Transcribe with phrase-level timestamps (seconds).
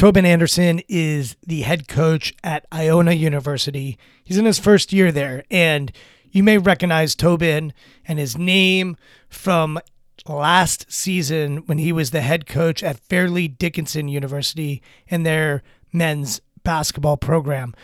[0.00, 3.98] Tobin Anderson is the head coach at Iona University.
[4.24, 5.92] He's in his first year there, and
[6.30, 7.74] you may recognize Tobin
[8.08, 8.96] and his name
[9.28, 9.78] from
[10.26, 15.62] last season when he was the head coach at Fairleigh Dickinson University in their
[15.92, 17.74] men's basketball program.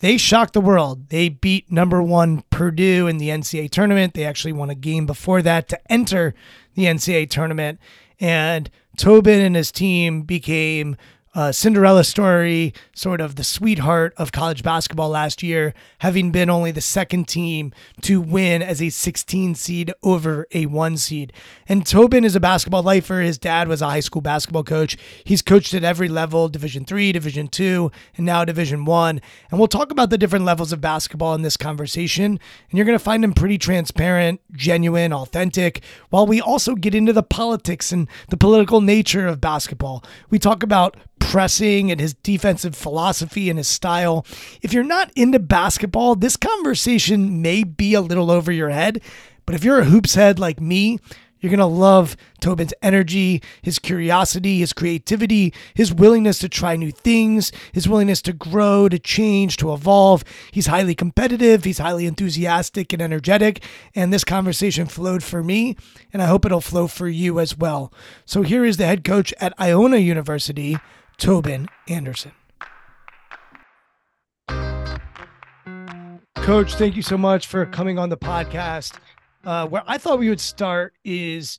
[0.00, 1.10] They shocked the world.
[1.10, 4.14] They beat number one Purdue in the NCAA tournament.
[4.14, 6.34] They actually won a game before that to enter
[6.76, 7.78] the NCAA tournament.
[8.18, 10.96] And Tobin and his team became
[11.34, 16.72] uh, Cinderella story, sort of the sweetheart of college basketball last year, having been only
[16.72, 17.72] the second team
[18.02, 21.32] to win as a 16 seed over a one seed.
[21.66, 23.20] And Tobin is a basketball lifer.
[23.20, 24.98] His dad was a high school basketball coach.
[25.24, 29.20] He's coached at every level, Division three, Division two, and now Division one.
[29.50, 32.32] And we'll talk about the different levels of basketball in this conversation.
[32.32, 32.40] And
[32.78, 37.22] you're going to find him pretty transparent, genuine, authentic, while we also get into the
[37.22, 40.04] politics and the political nature of basketball.
[40.28, 40.98] We talk about
[41.30, 44.26] pressing and his defensive philosophy and his style.
[44.60, 49.00] If you're not into basketball, this conversation may be a little over your head.
[49.46, 50.98] But if you're a hoops head like me,
[51.42, 56.92] you're going to love Tobin's energy, his curiosity, his creativity, his willingness to try new
[56.92, 60.22] things, his willingness to grow, to change, to evolve.
[60.52, 63.64] He's highly competitive, he's highly enthusiastic and energetic.
[63.92, 65.76] And this conversation flowed for me,
[66.12, 67.92] and I hope it'll flow for you as well.
[68.24, 70.78] So here is the head coach at Iona University,
[71.18, 72.32] Tobin Anderson.
[76.36, 78.98] Coach, thank you so much for coming on the podcast.
[79.44, 81.58] Uh, where I thought we would start is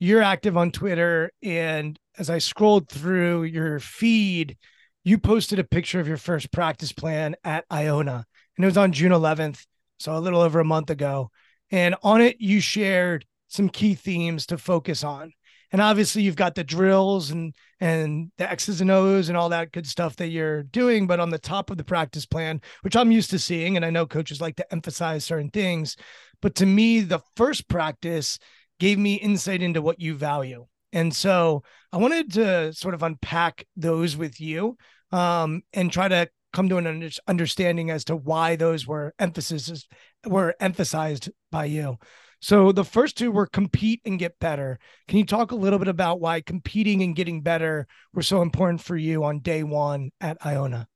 [0.00, 4.56] you're active on Twitter, and as I scrolled through your feed,
[5.04, 8.24] you posted a picture of your first practice plan at Iona,
[8.56, 9.64] and it was on June 11th,
[9.98, 11.30] so a little over a month ago.
[11.70, 15.32] And on it, you shared some key themes to focus on.
[15.74, 19.72] And obviously you've got the drills and and the X's and O's and all that
[19.72, 23.10] good stuff that you're doing, but on the top of the practice plan, which I'm
[23.10, 25.96] used to seeing, and I know coaches like to emphasize certain things,
[26.40, 28.38] but to me, the first practice
[28.78, 30.64] gave me insight into what you value.
[30.92, 34.76] And so I wanted to sort of unpack those with you
[35.10, 39.88] um, and try to come to an understanding as to why those were emphasis
[40.24, 41.98] were emphasized by you.
[42.44, 44.78] So the first two were compete and get better.
[45.08, 48.82] Can you talk a little bit about why competing and getting better were so important
[48.82, 50.86] for you on day one at Iona?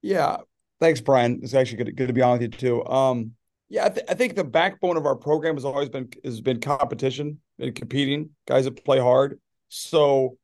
[0.00, 0.36] Yeah,
[0.78, 1.40] thanks, Brian.
[1.42, 2.86] It's actually good, good to be on with you too.
[2.86, 3.32] Um,
[3.68, 6.60] yeah, I, th- I, think the backbone of our program has always been has been
[6.60, 9.40] competition and competing, guys that play hard.
[9.66, 10.38] So,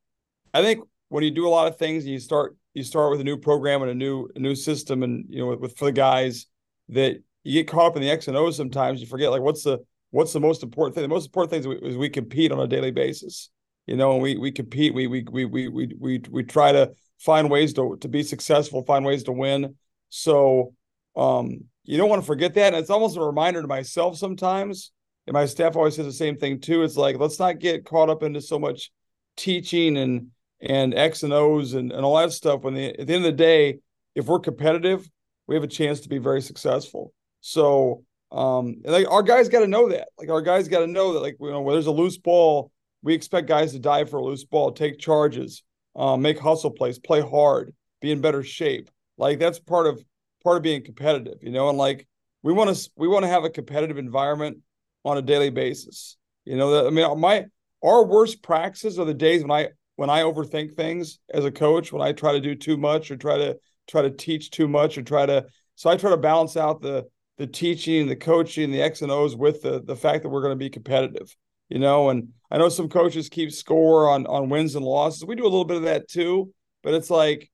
[0.52, 3.24] I think when you do a lot of things, you start you start with a
[3.24, 5.92] new program and a new a new system, and you know with, with for the
[5.92, 6.46] guys
[6.88, 9.00] that you get caught up in the X and O's sometimes.
[9.00, 9.78] You forget like what's the
[10.10, 11.02] what's the most important thing.
[11.02, 13.50] The most important thing is we, is we compete on a daily basis.
[13.86, 14.94] You know, and we we compete.
[14.94, 18.82] We we we we we we we try to find ways to to be successful,
[18.84, 19.76] find ways to win.
[20.08, 20.72] So
[21.16, 22.72] um, you don't want to forget that.
[22.72, 24.90] And it's almost a reminder to myself sometimes.
[25.26, 26.82] And my staff always says the same thing too.
[26.82, 28.90] It's like let's not get caught up into so much
[29.36, 30.28] teaching and
[30.60, 32.62] and X and O's and, and all that stuff.
[32.62, 33.80] When the, at the end of the day,
[34.14, 35.08] if we're competitive,
[35.46, 37.12] we have a chance to be very successful.
[37.46, 40.08] So um, like our guys got to know that.
[40.16, 41.20] Like our guys got to know that.
[41.20, 44.24] Like you know, when there's a loose ball, we expect guys to dive for a
[44.24, 45.62] loose ball, take charges,
[45.94, 48.88] um, make hustle plays, play hard, be in better shape.
[49.18, 50.02] Like that's part of
[50.42, 51.68] part of being competitive, you know.
[51.68, 52.08] And like
[52.42, 54.58] we want to we want to have a competitive environment
[55.04, 56.16] on a daily basis.
[56.46, 57.44] You know, that, I mean, my
[57.84, 61.92] our worst practices are the days when I when I overthink things as a coach,
[61.92, 64.96] when I try to do too much or try to try to teach too much
[64.96, 65.44] or try to
[65.74, 67.04] so I try to balance out the
[67.38, 70.52] the teaching, the coaching, the X and O's with the the fact that we're going
[70.52, 71.34] to be competitive.
[71.68, 75.24] You know, and I know some coaches keep score on on wins and losses.
[75.24, 76.52] We do a little bit of that too,
[76.82, 77.50] but it's like,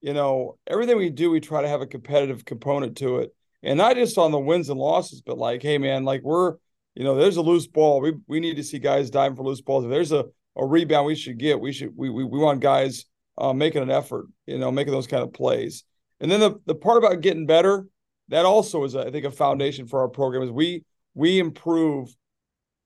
[0.00, 3.34] you know, everything we do, we try to have a competitive component to it.
[3.62, 6.56] And not just on the wins and losses, but like, hey man, like we're,
[6.94, 8.00] you know, there's a loose ball.
[8.00, 9.84] We we need to see guys diving for loose balls.
[9.84, 10.26] If there's a
[10.56, 11.60] a rebound we should get.
[11.60, 13.04] We should we we, we want guys
[13.38, 15.84] uh, making an effort, you know, making those kind of plays.
[16.20, 17.86] And then the the part about getting better,
[18.28, 20.84] that also is I think a foundation for our program is we
[21.14, 22.14] we improve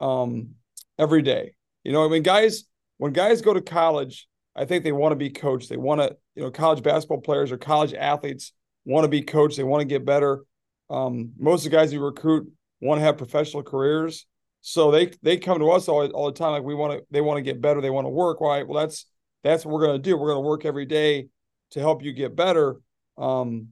[0.00, 0.50] um
[0.98, 1.54] every day.
[1.84, 2.64] You know, I mean guys
[2.98, 5.68] when guys go to college, I think they want to be coached.
[5.68, 8.52] They want to, you know, college basketball players or college athletes
[8.84, 9.56] want to be coached.
[9.56, 10.44] They want to get better.
[10.90, 12.50] Um, most of the guys you recruit
[12.80, 14.26] want to have professional careers.
[14.60, 17.20] So they they come to us all, all the time like we want to they
[17.20, 18.40] want to get better, they want to work.
[18.40, 18.66] Right.
[18.66, 19.06] Well, that's
[19.42, 20.16] that's what we're gonna do.
[20.16, 21.28] We're gonna work every day
[21.70, 22.76] to help you get better.
[23.16, 23.68] Um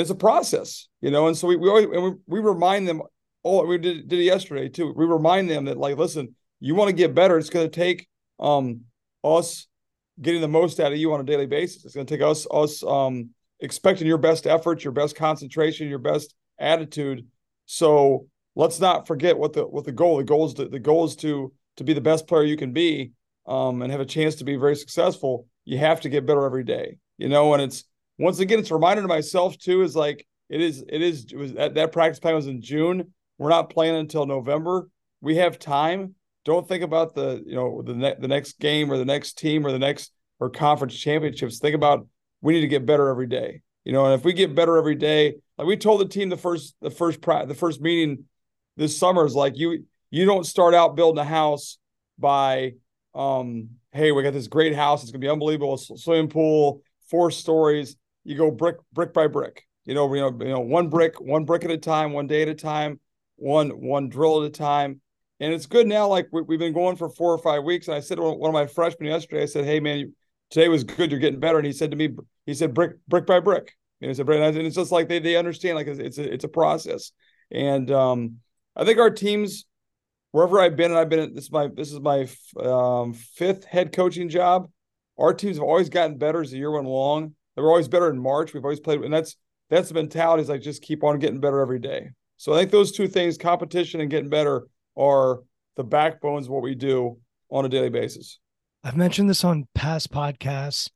[0.00, 3.02] it's a process, you know, and so we we always we, we remind them
[3.44, 4.92] oh we did, did it yesterday too.
[4.96, 8.08] We remind them that like listen, you want to get better, it's gonna take
[8.38, 8.82] um
[9.24, 9.66] us
[10.20, 11.84] getting the most out of you on a daily basis.
[11.84, 13.30] It's gonna take us us um
[13.60, 17.26] expecting your best effort, your best concentration, your best attitude.
[17.66, 18.26] So
[18.58, 21.16] let's not forget what the what the goal the goal is to, the goal is
[21.16, 23.12] to to be the best player you can be
[23.46, 26.64] um, and have a chance to be very successful you have to get better every
[26.64, 27.84] day you know and it's
[28.18, 31.36] once again it's a reminder to myself too is like it is it is it
[31.36, 33.12] was that, that practice plan was in june.
[33.38, 34.88] We're not playing until november.
[35.20, 36.14] We have time.
[36.44, 39.66] Don't think about the you know the, ne- the next game or the next team
[39.66, 41.58] or the next or conference championships.
[41.58, 42.06] Think about
[42.40, 44.94] we need to get better every day you know and if we get better every
[44.94, 48.24] day like we told the team the first the first the first meeting
[48.76, 51.78] this summer is like you you don't start out building a house
[52.18, 52.72] by
[53.14, 55.02] um hey we got this great house.
[55.02, 55.76] It's gonna be unbelievable.
[55.76, 57.96] Swimming pool four stories
[58.28, 59.66] you go brick brick by brick.
[59.84, 62.42] You know you know you know one brick one brick at a time one day
[62.42, 63.00] at a time
[63.36, 65.00] one one drill at a time.
[65.40, 67.88] And it's good now like we, have been going for four or five weeks.
[67.88, 70.12] And i said to one of my freshmen yesterday i said hey man
[70.50, 71.10] today was good.
[71.10, 71.58] You're getting better.
[71.58, 72.10] And he said to me
[72.44, 73.74] he said brick brick by brick.
[74.02, 76.48] And said and it's just like they, they understand like it's, it's a, it's a
[76.48, 77.12] process.
[77.50, 78.36] And um
[78.76, 79.64] I think our teams,
[80.30, 82.28] wherever I've been, and I've been this is my this is my
[82.62, 84.70] um, fifth head coaching job.
[85.18, 87.34] Our teams have always gotten better as the year went along.
[87.62, 88.54] Were always better in March.
[88.54, 89.36] We've always played, and that's
[89.70, 92.10] that's the mentality is like just keep on getting better every day.
[92.36, 95.40] So I think those two things, competition and getting better, are
[95.76, 97.18] the backbones of what we do
[97.50, 98.38] on a daily basis.
[98.84, 100.90] I've mentioned this on past podcasts.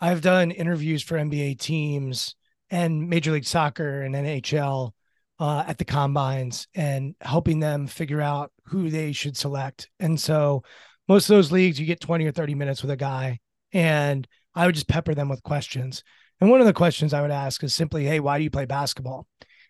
[0.00, 2.34] I've done interviews for NBA teams
[2.70, 4.92] and Major League Soccer and NHL
[5.38, 9.90] uh, at the combines and helping them figure out who they should select.
[10.00, 10.62] And so
[11.08, 13.40] most of those leagues, you get 20 or 30 minutes with a guy,
[13.72, 16.02] and I would just pepper them with questions.
[16.40, 18.66] And one of the questions I would ask is simply, Hey, why do you play
[18.66, 19.26] basketball?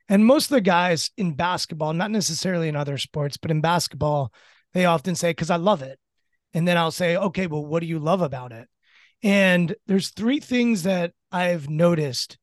[0.09, 4.33] And most of the guys in basketball, not necessarily in other sports, but in basketball,
[4.75, 5.99] they often say, because I love it.
[6.53, 8.69] And then I'll say, okay, well, what do you love about it?
[9.23, 12.39] And there's three things that I've noticed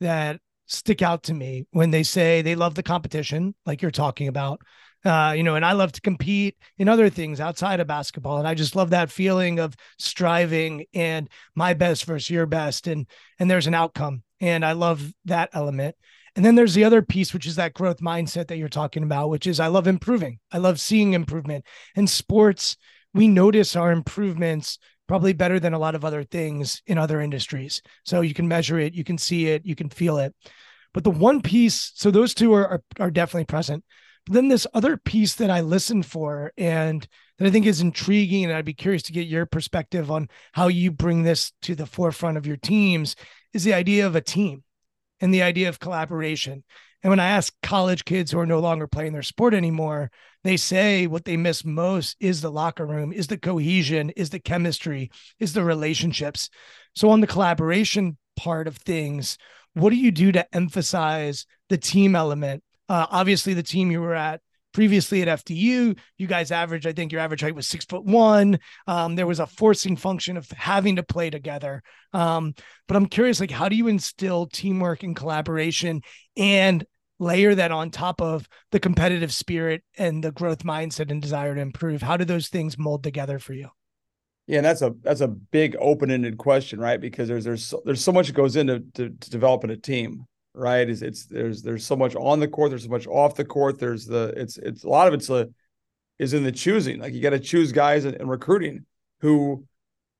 [0.00, 4.28] that stick out to me when they say they love the competition, like you're talking
[4.28, 4.60] about.
[5.04, 8.38] Uh, you know, and I love to compete in other things outside of basketball.
[8.38, 12.86] And I just love that feeling of striving and my best versus your best.
[12.86, 13.06] And
[13.38, 14.22] and there's an outcome.
[14.40, 15.94] And I love that element.
[16.34, 19.30] And then there's the other piece, which is that growth mindset that you're talking about,
[19.30, 20.38] which is I love improving.
[20.52, 21.64] I love seeing improvement.
[21.94, 22.76] In sports,
[23.14, 27.80] we notice our improvements probably better than a lot of other things in other industries.
[28.04, 30.34] So you can measure it, you can see it, you can feel it.
[30.92, 33.84] But the one piece, so those two are, are, are definitely present.
[34.28, 37.06] Then this other piece that I listen for and
[37.38, 40.68] that I think is intriguing, and I'd be curious to get your perspective on how
[40.68, 43.14] you bring this to the forefront of your teams,
[43.52, 44.64] is the idea of a team
[45.20, 46.64] and the idea of collaboration.
[47.02, 50.10] And when I ask college kids who are no longer playing their sport anymore,
[50.42, 54.40] they say what they miss most is the locker room, is the cohesion, is the
[54.40, 56.48] chemistry, is the relationships.
[56.94, 59.38] So, on the collaboration part of things,
[59.74, 62.64] what do you do to emphasize the team element?
[62.88, 64.40] Uh, obviously, the team you were at
[64.76, 68.58] previously at FDU, you guys averaged, I think your average height was six foot one.
[68.86, 71.82] Um, there was a forcing function of having to play together.
[72.12, 72.54] Um,
[72.86, 76.02] but I'm curious, like, how do you instill teamwork and collaboration
[76.36, 76.84] and
[77.18, 81.60] layer that on top of the competitive spirit and the growth mindset and desire to
[81.62, 82.02] improve?
[82.02, 83.70] How do those things mold together for you?
[84.46, 87.00] Yeah, that's a that's a big open-ended question, right?
[87.00, 90.26] Because there's there's so, there's so much that goes into to, to developing a team
[90.56, 90.88] right?
[90.88, 93.78] Is it's there's there's so much on the court, there's so much off the court.
[93.78, 95.48] There's the it's it's a lot of it's a
[96.18, 96.98] is in the choosing.
[96.98, 98.86] Like you got to choose guys in, in, recruiting
[99.20, 99.64] who,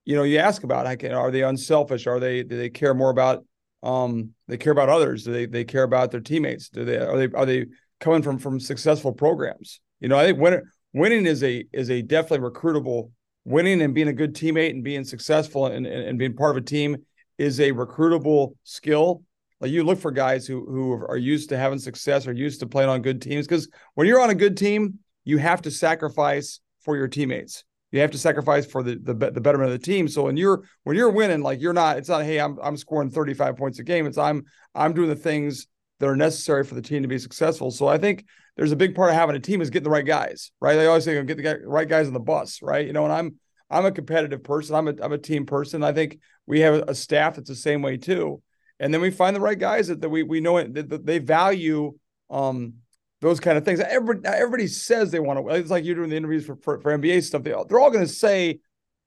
[0.05, 0.85] you know, you ask about.
[0.85, 2.07] Like, are they unselfish?
[2.07, 3.45] Are they do they care more about
[3.83, 5.25] um they care about others?
[5.25, 6.69] Do they they care about their teammates?
[6.69, 7.67] Do they are they are they
[7.99, 9.81] coming from from successful programs?
[10.01, 10.63] You know, I think winning
[10.93, 13.11] winning is a is a definitely recruitable.
[13.45, 16.57] Winning and being a good teammate and being successful and, and, and being part of
[16.57, 16.97] a team
[17.39, 19.23] is a recruitable skill
[19.61, 22.67] like you look for guys who who are used to having success, or used to
[22.67, 23.47] playing on good teams.
[23.47, 27.65] Because when you're on a good team, you have to sacrifice for your teammates.
[27.93, 30.09] You have to sacrifice for the, the the betterment of the team.
[30.09, 33.11] So when you're when you're winning, like you're not, it's not, hey, I'm I'm scoring
[33.11, 34.07] 35 points a game.
[34.07, 34.45] It's I'm
[34.75, 35.67] I'm doing the things
[36.01, 37.71] that are necessary for the team to be successful.
[37.71, 40.05] So I think there's a big part of having a team is getting the right
[40.05, 40.77] guys, right?
[40.77, 42.87] They always say get the right guys on the bus, right?
[42.87, 43.37] You know, and I'm
[43.71, 44.75] I'm a competitive person.
[44.75, 45.83] I'm a I'm a team person.
[45.83, 48.43] I think we have a staff that's the same way too
[48.81, 51.19] and then we find the right guys that, that we we know it, that, they
[51.19, 51.95] value
[52.31, 52.75] um,
[53.21, 53.81] those kind of things.
[53.81, 55.55] Everybody, everybody says they want to.
[55.55, 57.43] It's like you're doing the interviews for for, for NBA stuff.
[57.43, 58.61] They they're all going to say,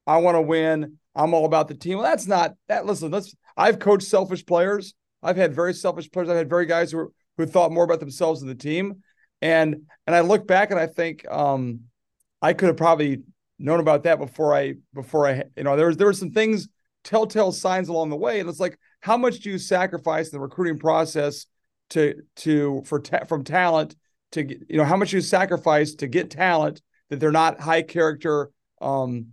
[0.08, 0.98] "I want to win.
[1.16, 2.86] I'm all about the team." Well, that's not that.
[2.86, 3.36] Listen, let's.
[3.56, 4.94] I've coached selfish players.
[5.22, 6.30] I've had very selfish players.
[6.30, 9.02] I've had very guys who who thought more about themselves than the team.
[9.42, 11.82] And and I look back and I think um,
[12.42, 13.24] I could have probably
[13.58, 16.68] known about that before I before I you know there was there were some things
[17.04, 20.42] telltale signs along the way, and it's like how much do you sacrifice in the
[20.42, 21.46] recruiting process
[21.92, 23.96] to to for ta- from talent
[24.32, 28.52] to you know how much you sacrifice to get talent that they're not high character
[28.82, 29.28] um,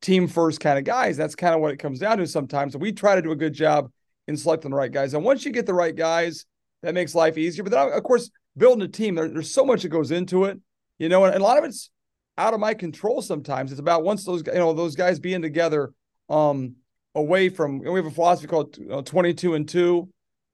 [0.00, 1.16] team first kind of guys?
[1.16, 2.72] That's kind of what it comes down to sometimes.
[2.72, 3.90] So we try to do a good job
[4.26, 5.14] in selecting the right guys.
[5.14, 6.46] And once you get the right guys
[6.82, 7.64] that makes life easier.
[7.64, 10.58] But then of course building a team there, there's so much that goes into it
[10.98, 11.90] you know and, and a lot of it's
[12.36, 13.72] out of my control sometimes.
[13.72, 15.92] It's about once those you know those guys being together
[16.28, 16.76] um
[17.18, 17.80] away from.
[17.80, 20.08] we have a philosophy called uh, 22 and two.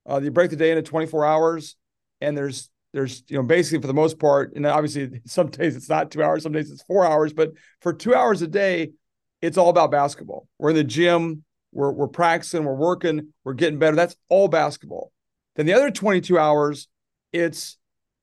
[0.08, 1.76] Uh, you break the day into 24 hours,
[2.20, 5.88] and there's there's you know basically for the most part, and obviously some days it's
[5.88, 8.92] not two hours, some days it's four hours, but for two hours a day,
[9.42, 10.48] it's all about basketball.
[10.58, 13.96] We're in the gym, we're we're practicing, we're working, we're getting better.
[13.96, 15.12] That's all basketball.
[15.56, 16.88] Then the other 22 hours,
[17.32, 17.76] it's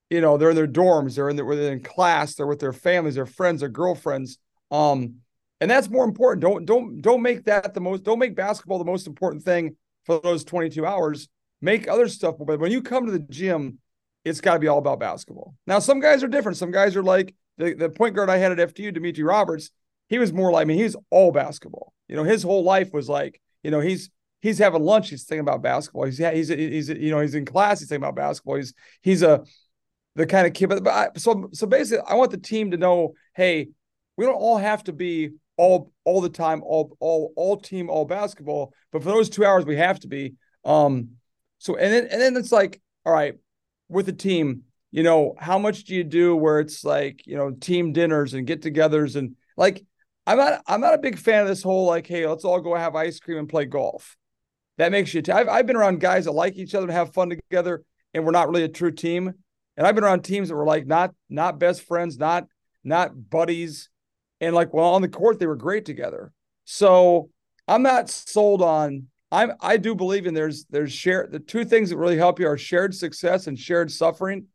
[0.09, 2.73] you know they're in their dorms, they're in their, they're in class, they're with their
[2.73, 4.37] families, their friends, their girlfriends.
[4.71, 5.15] Um,
[5.61, 6.41] and that's more important.
[6.41, 8.03] Don't don't don't make that the most.
[8.03, 11.29] Don't make basketball the most important thing for those 22 hours.
[11.61, 12.35] Make other stuff.
[12.39, 13.77] But when you come to the gym,
[14.25, 15.53] it's got to be all about basketball.
[15.67, 16.57] Now, some guys are different.
[16.57, 19.69] Some guys are like the, the point guard I had at FDU, Demetre Roberts.
[20.09, 20.73] He was more like I me.
[20.73, 21.93] Mean, he's all basketball.
[22.09, 24.09] You know, his whole life was like, you know, he's
[24.41, 26.05] he's having lunch, he's thinking about basketball.
[26.05, 28.55] He's he's he's you know, he's in class, he's thinking about basketball.
[28.55, 29.43] He's he's a
[30.15, 30.69] the kind of kid.
[30.69, 33.69] But, but I, so so basically, I want the team to know, hey,
[34.17, 38.05] we don't all have to be all all the time, all all all team, all
[38.05, 38.73] basketball.
[38.91, 40.33] But for those two hours, we have to be.
[40.65, 41.11] Um,
[41.59, 43.35] so and then and then it's like, all right,
[43.89, 47.51] with the team, you know, how much do you do where it's like, you know,
[47.51, 49.83] team dinners and get-togethers and like
[50.27, 52.75] I'm not I'm not a big fan of this whole like, hey, let's all go
[52.75, 54.15] have ice cream and play golf.
[54.77, 55.21] That makes you.
[55.29, 58.25] i have I've been around guys that like each other and have fun together, and
[58.25, 59.33] we're not really a true team.
[59.77, 62.45] And I've been around teams that were like not not best friends, not
[62.83, 63.89] not buddies.
[64.41, 66.33] And like, well, on the court, they were great together.
[66.65, 67.29] So
[67.67, 69.07] I'm not sold on.
[69.31, 69.53] I'm.
[69.61, 72.57] I do believe in there's there's shared the two things that really help you are
[72.57, 74.47] shared success and shared suffering.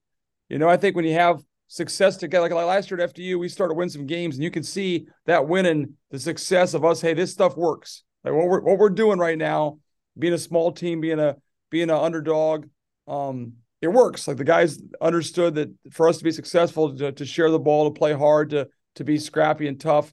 [0.50, 3.38] You know, I think when you have success together, like, like last year at FDU,
[3.38, 6.84] we started to win some games, and you can see that winning the success of
[6.84, 7.00] us.
[7.00, 8.02] Hey, this stuff works.
[8.22, 9.78] Like what we're what we're doing right now,
[10.18, 11.36] being a small team, being a
[11.70, 12.66] being an underdog,
[13.08, 14.28] um, it works.
[14.28, 17.90] Like the guys understood that for us to be successful, to, to share the ball,
[17.90, 20.12] to play hard, to to be scrappy and tough,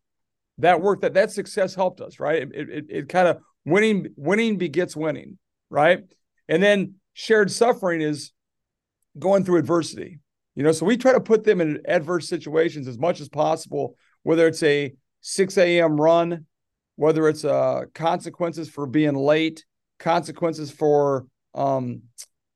[0.60, 2.44] that work That that success helped us, right?
[2.44, 5.38] It it, it kind of winning winning begets winning,
[5.70, 6.04] right?
[6.48, 8.32] And then shared suffering is
[9.18, 10.20] going through adversity.
[10.56, 13.96] You know, so we try to put them in adverse situations as much as possible,
[14.22, 16.00] whether it's a 6 a.m.
[16.00, 16.46] run,
[16.96, 19.66] whether it's uh, consequences for being late,
[19.98, 21.26] consequences for
[21.56, 22.04] um,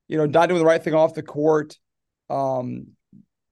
[0.08, 1.78] you know not doing the right thing off the court,
[2.30, 2.88] um,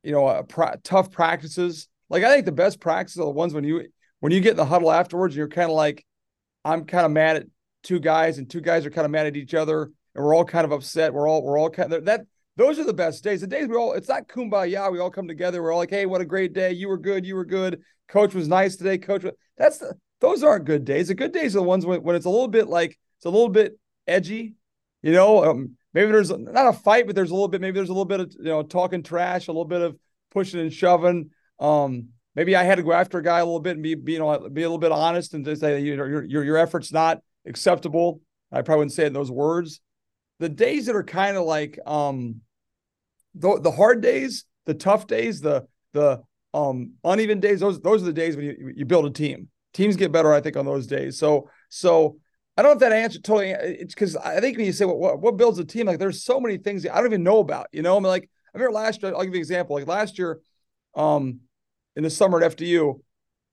[0.03, 1.87] you know, uh, tough practices.
[2.09, 3.87] Like I think the best practices are the ones when you
[4.19, 6.05] when you get in the huddle afterwards and you're kind of like,
[6.63, 7.47] I'm kind of mad at
[7.83, 10.45] two guys and two guys are kind of mad at each other and we're all
[10.45, 11.13] kind of upset.
[11.13, 12.25] We're all we're all kind of that.
[12.57, 13.41] Those are the best days.
[13.41, 14.91] The days we all it's not kumbaya.
[14.91, 15.61] We all come together.
[15.61, 16.71] We're all like, hey, what a great day.
[16.71, 17.25] You were good.
[17.25, 17.81] You were good.
[18.07, 18.97] Coach was nice today.
[18.97, 19.25] Coach,
[19.57, 21.09] that's the those aren't good days.
[21.09, 23.29] The good days are the ones when, when it's a little bit like it's a
[23.29, 24.55] little bit edgy,
[25.01, 25.43] you know.
[25.43, 27.61] Um, maybe there's not a fight, but there's a little bit.
[27.61, 29.97] Maybe there's a little bit of you know talking trash, a little bit of
[30.31, 31.31] pushing and shoving.
[31.59, 34.13] Um, maybe I had to go after a guy a little bit and be, be
[34.13, 36.57] you know be a little bit honest and just say you know your your your
[36.57, 38.21] effort's not acceptable.
[38.51, 39.81] I probably wouldn't say it in those words.
[40.39, 42.41] The days that are kind of like um
[43.33, 46.21] the the hard days, the tough days, the the
[46.53, 49.97] um uneven days, those those are the days when you, you build a team teams
[49.97, 51.19] get better, I think, on those days.
[51.19, 52.17] So, so
[52.57, 53.49] I don't know if that answer totally.
[53.49, 56.23] It's because I think when you say what, what, what builds a team, like there's
[56.23, 57.67] so many things I don't even know about.
[57.73, 59.13] You know, I'm like I remember last year.
[59.13, 59.75] I'll give you an example.
[59.75, 60.39] Like last year,
[60.95, 61.41] um,
[61.95, 62.99] in the summer at FDU,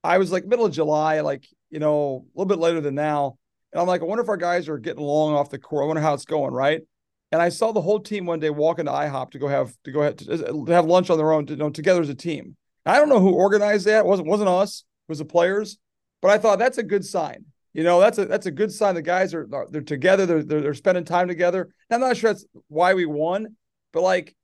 [0.04, 3.38] I was like middle of July, like you know, a little bit later than now,
[3.72, 5.84] and I'm like, I wonder if our guys are getting along off the court.
[5.84, 6.82] I wonder how it's going, right?
[7.30, 9.92] And I saw the whole team one day walk into IHOP to go have to
[9.92, 12.56] go have, to, have lunch on their own, to, you know, together as a team.
[12.84, 14.00] I don't know who organized that.
[14.00, 14.84] It wasn't wasn't us.
[15.08, 15.78] It was the players.
[16.20, 17.46] But I thought that's a good sign.
[17.72, 18.94] You know, that's a that's a good sign.
[18.94, 20.26] The guys are they're together.
[20.26, 21.72] They're they're, they're spending time together.
[21.90, 23.56] I'm not sure that's why we won,
[23.92, 24.36] but like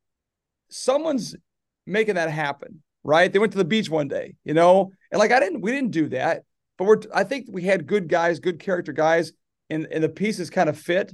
[0.70, 1.37] someone's
[1.87, 3.32] making that happen, right?
[3.32, 5.90] They went to the beach one day, you know, and like I didn't we didn't
[5.90, 6.44] do that,
[6.76, 9.32] but we're I think we had good guys, good character guys,
[9.70, 11.12] and and the pieces kind of fit.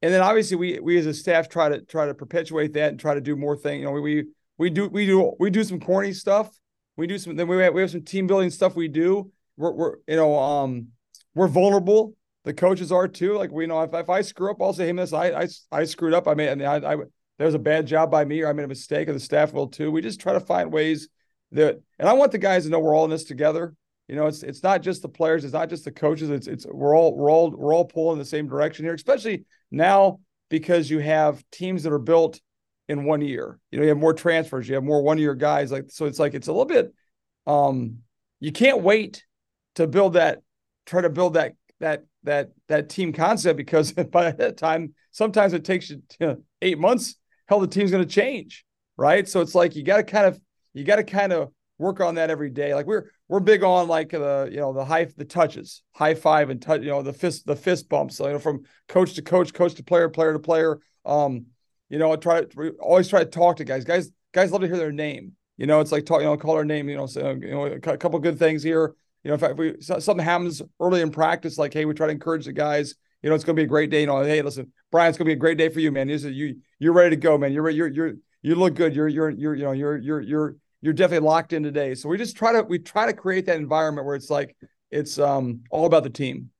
[0.00, 3.00] And then obviously we we as a staff try to try to perpetuate that and
[3.00, 3.80] try to do more things.
[3.80, 4.24] You know, we we
[4.56, 6.50] we do we do we do some corny stuff.
[6.96, 9.72] We do some then we have, we have some team building stuff we do we're,
[9.72, 10.88] we're you know um
[11.34, 12.14] we're vulnerable.
[12.44, 13.36] The coaches are too.
[13.36, 15.84] Like we know if, if I screw up, I'll say, "Hey, miss, I I, I
[15.84, 16.26] screwed up.
[16.26, 16.96] I made I, I
[17.36, 19.52] there was a bad job by me, or I made a mistake, or the staff
[19.52, 21.08] will too." We just try to find ways
[21.52, 23.74] that, and I want the guys to know we're all in this together.
[24.08, 26.30] You know, it's it's not just the players, it's not just the coaches.
[26.30, 29.44] It's it's we're all we're all we're all pulling in the same direction here, especially
[29.70, 32.40] now because you have teams that are built
[32.88, 33.58] in one year.
[33.70, 35.70] You know, you have more transfers, you have more one year guys.
[35.70, 36.94] Like so, it's like it's a little bit.
[37.46, 37.98] Um,
[38.40, 39.24] you can't wait
[39.74, 40.42] to build that,
[40.86, 45.64] try to build that that that that team concept because by that time, sometimes it
[45.64, 47.16] takes you, you know, eight months.
[47.46, 48.64] Hell, the team's going to change,
[48.96, 49.28] right?
[49.28, 50.40] So it's like you got to kind of
[50.78, 52.74] you got to kind of work on that every day.
[52.74, 56.50] Like we're we're big on like the you know the high the touches, high five
[56.50, 58.16] and touch, you know the fist the fist bumps.
[58.16, 60.80] So, you know from coach to coach, coach to player, player to player.
[61.04, 61.46] Um,
[61.88, 63.84] you know, I try to always try to talk to guys.
[63.84, 65.32] Guys guys love to hear their name.
[65.56, 66.88] You know, it's like talk, you know, call their name.
[66.88, 68.94] You know, so you know, a couple good things here.
[69.24, 72.12] You know, if, if we something happens early in practice, like hey, we try to
[72.12, 72.94] encourage the guys.
[73.22, 74.02] You know, it's going to be a great day.
[74.02, 76.08] You know, hey, listen, Brian, it's going to be a great day for you, man.
[76.08, 77.52] You you you're ready to go, man.
[77.52, 78.94] You're you're you're you look good.
[78.94, 81.94] You're you're you're you know you're you're you're you're definitely locked in today.
[81.94, 84.56] So we just try to we try to create that environment where it's like
[84.90, 86.50] it's um all about the team.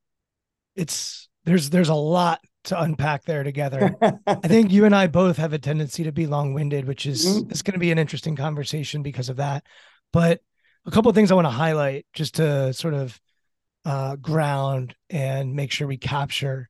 [0.75, 3.95] It's there's there's a lot to unpack there together.
[4.27, 7.49] I think you and I both have a tendency to be long-winded, which is mm-hmm.
[7.49, 9.65] it's going to be an interesting conversation because of that.
[10.11, 10.41] But
[10.85, 13.19] a couple of things I want to highlight just to sort of
[13.85, 16.69] uh, ground and make sure we capture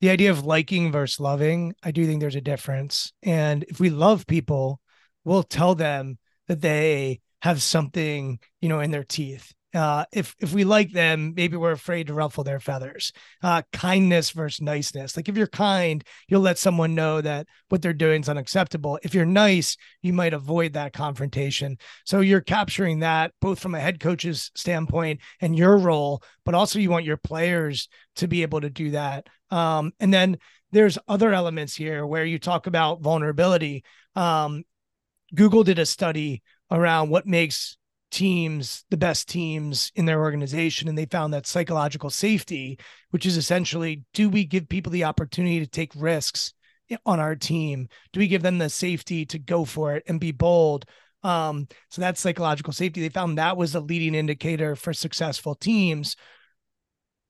[0.00, 1.74] the idea of liking versus loving.
[1.82, 3.12] I do think there's a difference.
[3.22, 4.80] And if we love people,
[5.24, 10.54] we'll tell them that they have something, you know, in their teeth uh, if if
[10.54, 13.12] we like them, maybe we're afraid to ruffle their feathers.
[13.42, 15.16] Uh, kindness versus niceness.
[15.16, 18.98] Like if you're kind, you'll let someone know that what they're doing is unacceptable.
[19.02, 21.76] If you're nice, you might avoid that confrontation.
[22.04, 26.78] So you're capturing that both from a head coach's standpoint and your role, but also
[26.78, 29.26] you want your players to be able to do that.
[29.50, 30.38] Um, and then
[30.72, 33.84] there's other elements here where you talk about vulnerability.
[34.16, 34.64] Um,
[35.34, 37.76] Google did a study around what makes
[38.10, 42.78] teams the best teams in their organization and they found that psychological safety
[43.10, 46.54] which is essentially do we give people the opportunity to take risks
[47.04, 47.88] on our team?
[48.12, 50.86] Do we give them the safety to go for it and be bold?
[51.22, 53.00] Um, so that's psychological safety.
[53.00, 56.16] They found that was a leading indicator for successful teams.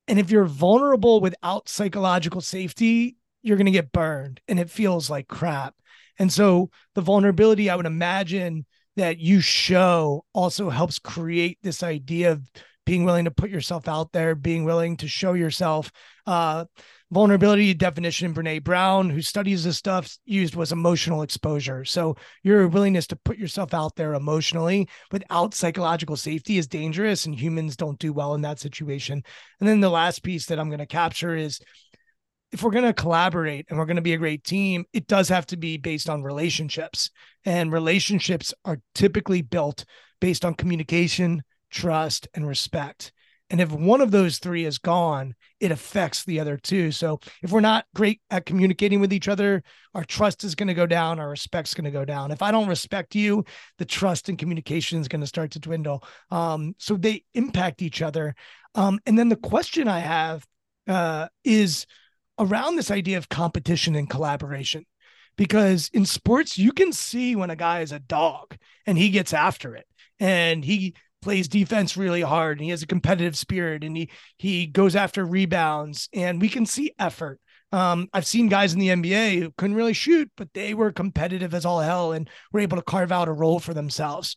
[0.06, 5.08] And if you're vulnerable without psychological safety you're going to get burned and it feels
[5.08, 5.74] like crap
[6.18, 8.64] and so the vulnerability i would imagine
[8.96, 12.50] that you show also helps create this idea of
[12.88, 15.92] being willing to put yourself out there, being willing to show yourself.
[16.26, 16.64] Uh,
[17.12, 21.84] vulnerability definition Brene Brown, who studies this stuff, used was emotional exposure.
[21.84, 27.38] So your willingness to put yourself out there emotionally without psychological safety is dangerous, and
[27.38, 29.22] humans don't do well in that situation.
[29.60, 31.60] And then the last piece that I'm going to capture is
[32.52, 35.28] if we're going to collaborate and we're going to be a great team, it does
[35.28, 37.10] have to be based on relationships.
[37.44, 39.84] And relationships are typically built
[40.20, 43.12] based on communication, trust, and respect.
[43.50, 46.92] And if one of those three is gone, it affects the other two.
[46.92, 49.62] So if we're not great at communicating with each other,
[49.94, 52.30] our trust is going to go down, our respect's going to go down.
[52.30, 53.44] If I don't respect you,
[53.78, 56.04] the trust and communication is going to start to dwindle.
[56.30, 58.34] Um, so they impact each other.
[58.74, 60.46] Um, and then the question I have
[60.86, 61.86] uh, is
[62.38, 64.84] around this idea of competition and collaboration
[65.36, 69.32] because in sports you can see when a guy is a dog and he gets
[69.32, 69.86] after it
[70.20, 74.66] and he plays defense really hard and he has a competitive spirit and he he
[74.66, 79.40] goes after rebounds and we can see effort um, I've seen guys in the NBA
[79.40, 82.82] who couldn't really shoot, but they were competitive as all hell and were able to
[82.82, 84.36] carve out a role for themselves.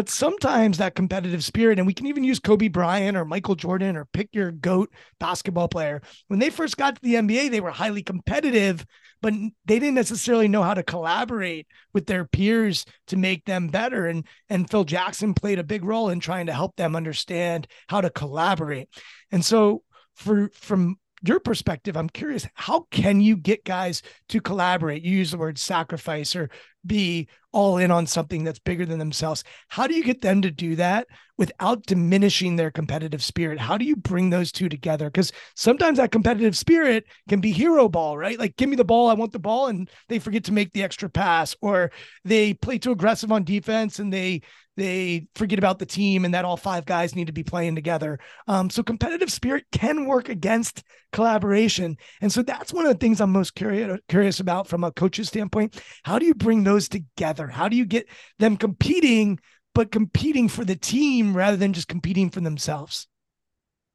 [0.00, 3.98] But sometimes that competitive spirit, and we can even use Kobe Bryant or Michael Jordan
[3.98, 6.00] or pick your GOAT basketball player.
[6.28, 8.86] When they first got to the NBA, they were highly competitive,
[9.20, 9.34] but
[9.66, 14.06] they didn't necessarily know how to collaborate with their peers to make them better.
[14.06, 18.00] And, and Phil Jackson played a big role in trying to help them understand how
[18.00, 18.88] to collaborate.
[19.30, 19.82] And so
[20.14, 25.02] for from your perspective, I'm curious, how can you get guys to collaborate?
[25.02, 26.48] You use the word sacrifice or
[26.86, 29.44] be all in on something that's bigger than themselves.
[29.68, 33.58] How do you get them to do that without diminishing their competitive spirit?
[33.58, 35.06] How do you bring those two together?
[35.06, 38.38] Because sometimes that competitive spirit can be hero ball, right?
[38.38, 40.82] Like, give me the ball, I want the ball, and they forget to make the
[40.82, 41.90] extra pass, or
[42.24, 44.42] they play too aggressive on defense and they
[44.76, 48.18] they forget about the team and that all five guys need to be playing together.
[48.48, 50.82] Um, so competitive spirit can work against
[51.12, 51.96] collaboration.
[52.20, 55.28] And so that's one of the things I'm most curious curious about from a coach's
[55.28, 55.80] standpoint.
[56.04, 57.39] How do you bring those together?
[57.48, 59.38] How do you get them competing,
[59.74, 63.06] but competing for the team rather than just competing for themselves?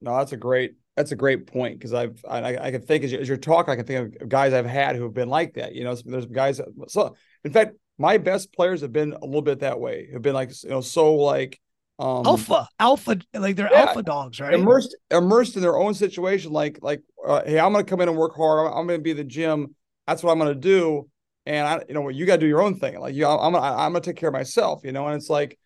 [0.01, 3.11] No, that's a great that's a great point because I've I, I can think as,
[3.11, 5.55] you, as you're talking, I can think of guys I've had who have been like
[5.55, 5.73] that.
[5.73, 6.57] You know, there's guys.
[6.57, 10.09] That, so in fact, my best players have been a little bit that way.
[10.13, 11.59] Have been like you know so like
[11.97, 16.51] um alpha alpha like they're yeah, alpha dogs right immersed immersed in their own situation
[16.51, 19.13] like like uh, hey i'm gonna come in and work hard i'm, I'm gonna be
[19.13, 19.73] the gym
[20.05, 21.09] that's what i'm gonna do
[21.45, 23.65] and i you know what you gotta do your own thing like you i'm gonna
[23.65, 25.57] i'm gonna take care of myself you know and it's like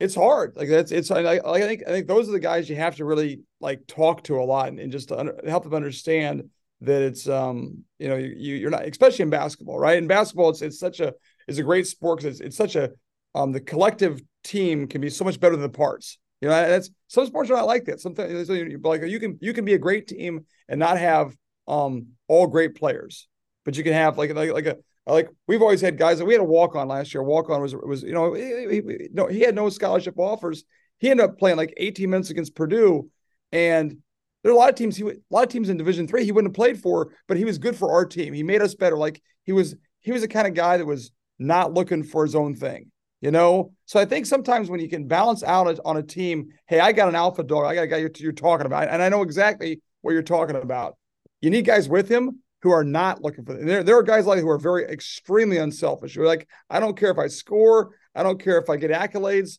[0.00, 2.76] it's hard like that's it's I, I think i think those are the guys you
[2.76, 5.74] have to really like talk to a lot and, and just to under, help them
[5.74, 10.50] understand that it's um you know you, you're not especially in basketball right in basketball
[10.50, 11.14] it's it's such a
[11.48, 12.90] is a great sport because it's, it's such a
[13.34, 16.18] um the collective team can be so much better than the parts.
[16.40, 18.00] You know, that's some sports are not like that.
[18.00, 21.36] Sometimes like you can you can be a great team and not have
[21.68, 23.28] um all great players,
[23.64, 26.34] but you can have like like like a like we've always had guys that we
[26.34, 27.22] had a walk on last year.
[27.22, 30.64] Walk on was was you know he, he, no he had no scholarship offers.
[30.98, 33.10] He ended up playing like 18 minutes against Purdue,
[33.50, 33.98] and
[34.42, 36.32] there are a lot of teams he a lot of teams in Division three he
[36.32, 38.32] wouldn't have played for, but he was good for our team.
[38.32, 38.96] He made us better.
[38.96, 42.34] Like he was he was the kind of guy that was not looking for his
[42.34, 43.72] own thing, you know?
[43.86, 47.08] So I think sometimes when you can balance out on a team, hey, I got
[47.08, 49.80] an alpha dog, I got a guy you're, you're talking about, and I know exactly
[50.02, 50.96] what you're talking about.
[51.40, 53.82] You need guys with him who are not looking for there.
[53.82, 56.14] There are guys like who are very extremely unselfish.
[56.14, 59.58] You're like, I don't care if I score, I don't care if I get accolades,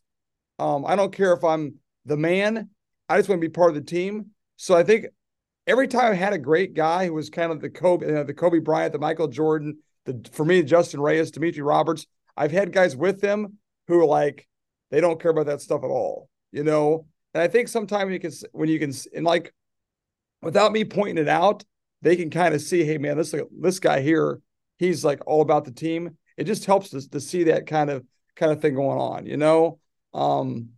[0.60, 2.70] um, I don't care if I'm the man.
[3.10, 4.28] I just want to be part of the team.
[4.56, 5.08] So I think
[5.68, 8.24] every time I had a great guy who was kind of the Kobe, you know,
[8.24, 12.08] the Kobe Bryant, the Michael Jordan, the for me, Justin Reyes, Demetre Roberts.
[12.36, 14.48] I've had guys with them who are like,
[14.90, 17.06] they don't care about that stuff at all, you know.
[17.34, 19.54] And I think sometimes you can when you can and like
[20.42, 21.64] without me pointing it out,
[22.04, 24.40] they can kind of see, hey man, this this guy here,
[24.78, 26.18] he's like all about the team.
[26.38, 29.38] It just helps us to see that kind of kind of thing going on, you
[29.38, 29.80] know.
[30.14, 30.70] Um,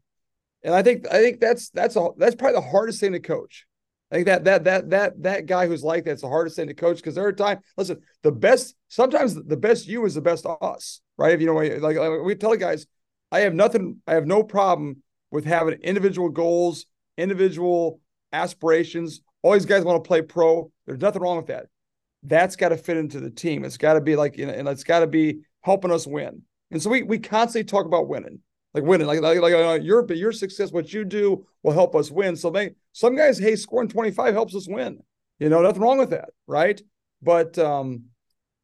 [0.63, 3.65] and I think I think that's that's all that's probably the hardest thing to coach
[4.11, 6.73] I think that that that that that guy who's like that's the hardest thing to
[6.73, 7.61] coach because there are.
[7.75, 11.33] Listen, the best sometimes the best you is the best us, right?
[11.33, 12.85] If you know, like, like we tell guys,
[13.31, 16.85] I have nothing, I have no problem with having individual goals,
[17.17, 17.99] individual
[18.31, 19.21] aspirations.
[19.41, 20.71] All these guys want to play pro.
[20.85, 21.67] There's nothing wrong with that.
[22.23, 23.63] That's got to fit into the team.
[23.63, 26.41] It's got to be like, you know, and it's got to be helping us win.
[26.71, 28.39] And so we we constantly talk about winning,
[28.73, 32.09] like winning, like like, like uh, your your success, what you do will help us
[32.09, 32.35] win.
[32.35, 34.99] So they some guys, hey, scoring 25 helps us win.
[35.39, 36.81] You know, nothing wrong with that, right?
[37.21, 38.05] But um,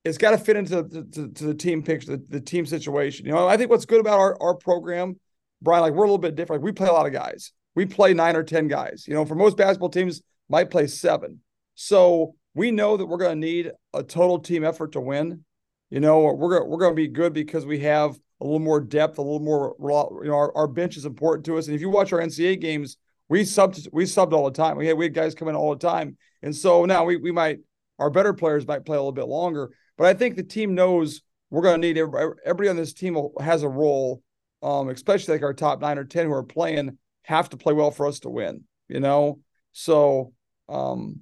[0.03, 3.25] it's got to fit into the, to, to the team picture, the, the, team situation.
[3.25, 5.19] You know, I think what's good about our, our program,
[5.61, 6.61] Brian, like we're a little bit different.
[6.61, 7.51] Like we play a lot of guys.
[7.75, 9.05] We play nine or 10 guys.
[9.07, 11.39] You know, for most basketball teams, might play seven.
[11.83, 15.43] So we know that we're going to need a total team effort to win.
[15.89, 19.17] You know, we're we're going to be good because we have a little more depth,
[19.17, 19.75] a little more.
[20.23, 21.65] You know, our, our bench is important to us.
[21.65, 22.97] And if you watch our NCAA games,
[23.29, 24.77] we subbed we subbed all the time.
[24.77, 27.31] We had we had guys come in all the time, and so now we we
[27.31, 27.57] might
[27.97, 29.71] our better players might play a little bit longer.
[29.97, 33.17] But I think the team knows we're going to need everybody, everybody on this team
[33.39, 34.21] has a role,
[34.61, 37.89] um, especially like our top nine or ten who are playing have to play well
[37.89, 38.65] for us to win.
[38.87, 39.39] You know,
[39.71, 40.33] so
[40.69, 41.21] um,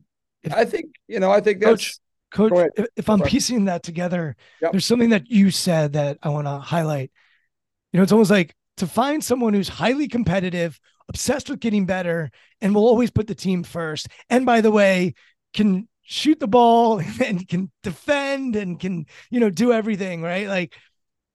[0.52, 2.00] I think you know I think that's.
[2.32, 4.72] Coach, Coach if, if, I'm piecing that together, yep.
[4.72, 7.12] there's something that you said that I want to highlight.
[7.92, 12.30] You know, it's almost like to find someone who's highly competitive, obsessed with getting better,
[12.62, 14.10] and will always put the team first.
[14.30, 15.16] And by the way,
[15.56, 20.76] can shoot the ball and can defend and can you know do everything right like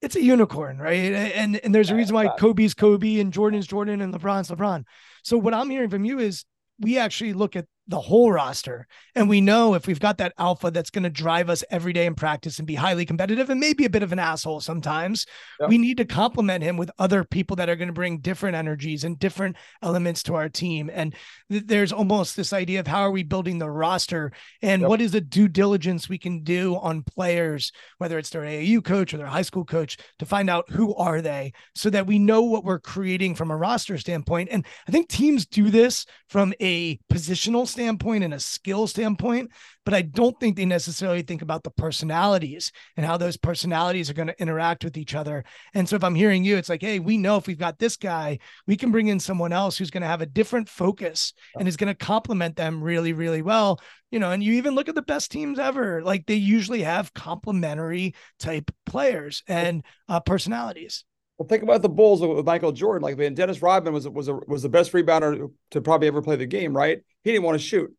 [0.01, 4.01] it's a unicorn right and and there's a reason why kobe's kobe and jordan's jordan
[4.01, 4.83] and lebron's lebron
[5.23, 6.43] so what i'm hearing from you is
[6.79, 8.87] we actually look at the whole roster.
[9.13, 12.05] And we know if we've got that alpha that's going to drive us every day
[12.05, 15.25] in practice and be highly competitive and maybe a bit of an asshole sometimes,
[15.67, 19.03] we need to complement him with other people that are going to bring different energies
[19.03, 20.89] and different elements to our team.
[20.91, 21.15] And
[21.51, 24.89] th- there's almost this idea of how are we building the roster and yep.
[24.89, 29.13] what is the due diligence we can do on players, whether it's their AAU coach
[29.13, 32.41] or their high school coach, to find out who are they so that we know
[32.41, 34.49] what we're creating from a roster standpoint.
[34.51, 39.51] And I think teams do this from a positional standpoint and a skill standpoint,
[39.83, 44.13] but I don't think they necessarily think about the personalities and how those personalities are
[44.13, 45.43] going to interact with each other.
[45.73, 47.97] And so if I'm hearing you, it's like, hey, we know if we've got this
[47.97, 51.67] guy, we can bring in someone else who's going to have a different focus and
[51.67, 53.81] is going to complement them really, really well.
[54.09, 57.13] You know, and you even look at the best teams ever, like they usually have
[57.13, 61.03] complementary type players and uh, personalities.
[61.37, 63.03] Well, think about the Bulls with Michael Jordan.
[63.03, 66.37] Like, man, Dennis Rodman was was a, was the best rebounder to probably ever play
[66.37, 66.75] the game.
[66.75, 66.99] Right?
[67.23, 67.93] He didn't want to shoot.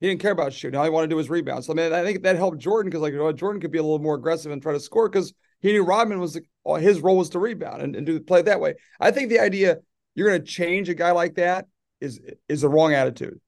[0.00, 0.78] He didn't care about shooting.
[0.78, 1.64] All he wanted to do was rebound.
[1.64, 3.78] So I mean, I think that helped Jordan because like you know, Jordan could be
[3.78, 6.42] a little more aggressive and try to score because he knew Rodman was the,
[6.78, 8.74] his role was to rebound and, and do play that way.
[9.00, 9.78] I think the idea
[10.14, 11.66] you're going to change a guy like that
[12.00, 13.40] is is the wrong attitude.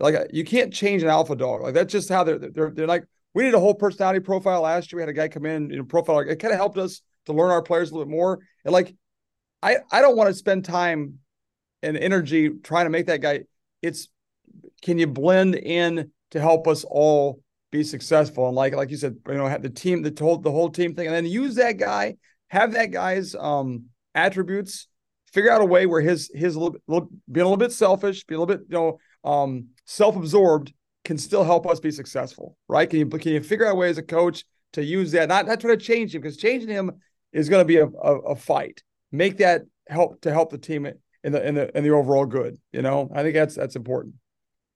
[0.00, 1.62] Like uh, you can't change an alpha dog.
[1.62, 3.04] Like that's just how they're they're, they're like.
[3.34, 4.98] We did a whole personality profile last year.
[4.98, 6.18] We had a guy come in, you know, profile.
[6.18, 8.40] It kind of helped us to learn our players a little bit more.
[8.64, 8.94] And like,
[9.62, 11.18] I I don't want to spend time
[11.82, 13.42] and energy trying to make that guy.
[13.80, 14.08] It's
[14.82, 18.46] can you blend in to help us all be successful?
[18.46, 20.94] And like like you said, you know, have the team, the whole the whole team
[20.94, 22.16] thing, and then use that guy,
[22.48, 24.88] have that guy's um attributes,
[25.32, 28.34] figure out a way where his his little, little being a little bit selfish, be
[28.34, 30.72] a little bit you know um self-absorbed
[31.04, 32.88] can still help us be successful, right?
[32.88, 35.46] Can you can you figure out a way as a coach to use that, not
[35.46, 36.92] not try to change him because changing him
[37.32, 38.82] is going to be a, a, a, fight.
[39.10, 42.58] Make that help to help the team in the in the in the overall good.
[42.72, 44.14] You know, I think that's that's important.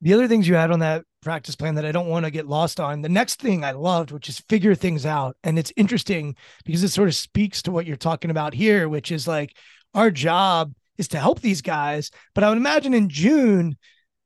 [0.03, 2.47] The other things you had on that practice plan that I don't want to get
[2.47, 3.01] lost on.
[3.01, 6.91] The next thing I loved, which is figure things out, and it's interesting because it
[6.91, 9.57] sort of speaks to what you're talking about here, which is like
[9.95, 12.11] our job is to help these guys.
[12.35, 13.77] But I would imagine in June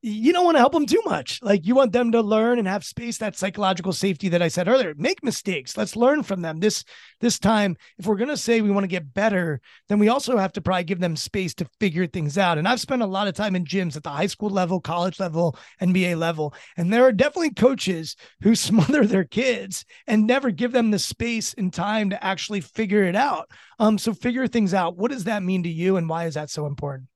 [0.02, 1.40] you don't want to help them too much.
[1.42, 4.66] Like you want them to learn and have space, that psychological safety that I said
[4.66, 4.94] earlier.
[4.96, 5.76] Make mistakes.
[5.76, 6.60] Let's learn from them.
[6.60, 6.84] This
[7.20, 10.52] this time, if we're gonna say we want to get better, then we also have
[10.54, 12.56] to probably give them space to figure things out.
[12.56, 15.20] And I've spent a lot of time in gyms at the high school level, college
[15.20, 20.72] level, NBA level, and there are definitely coaches who smother their kids and never give
[20.72, 23.50] them the space and time to actually figure it out.
[23.78, 24.96] Um, so figure things out.
[24.96, 27.10] What does that mean to you, and why is that so important?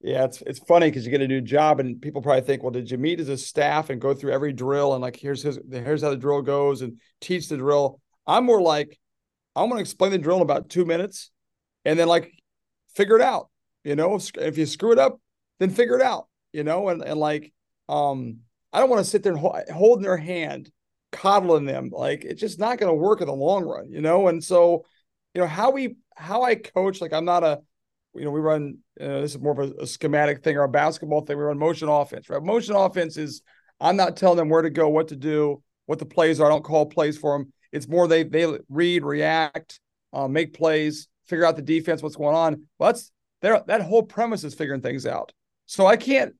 [0.00, 2.70] Yeah, it's it's funny because you get a new job and people probably think, well,
[2.70, 5.58] did you meet as a staff and go through every drill and like here's his
[5.70, 8.00] here's how the drill goes and teach the drill.
[8.26, 8.98] I'm more like
[9.56, 11.30] I'm going to explain the drill in about two minutes,
[11.84, 12.32] and then like
[12.94, 13.50] figure it out.
[13.82, 15.20] You know, if, if you screw it up,
[15.58, 16.28] then figure it out.
[16.52, 17.52] You know, and and like
[17.88, 18.38] um,
[18.72, 20.70] I don't want to sit there and hold, holding their hand,
[21.10, 21.90] coddling them.
[21.90, 23.90] Like it's just not going to work in the long run.
[23.90, 24.84] You know, and so
[25.34, 27.00] you know how we how I coach.
[27.00, 27.62] Like I'm not a
[28.14, 30.68] you know, we run uh, this is more of a, a, schematic thing or a
[30.68, 31.36] basketball thing.
[31.36, 32.42] We run motion offense, right?
[32.42, 33.42] Motion offense is
[33.80, 36.46] I'm not telling them where to go, what to do, what the plays are.
[36.46, 37.52] I don't call plays for them.
[37.72, 39.80] It's more they they read, react,
[40.12, 42.64] uh, make plays, figure out the defense, what's going on.
[42.78, 43.10] Well, that's
[43.42, 43.62] there.
[43.66, 45.32] That whole premise is figuring things out.
[45.66, 46.34] So I can't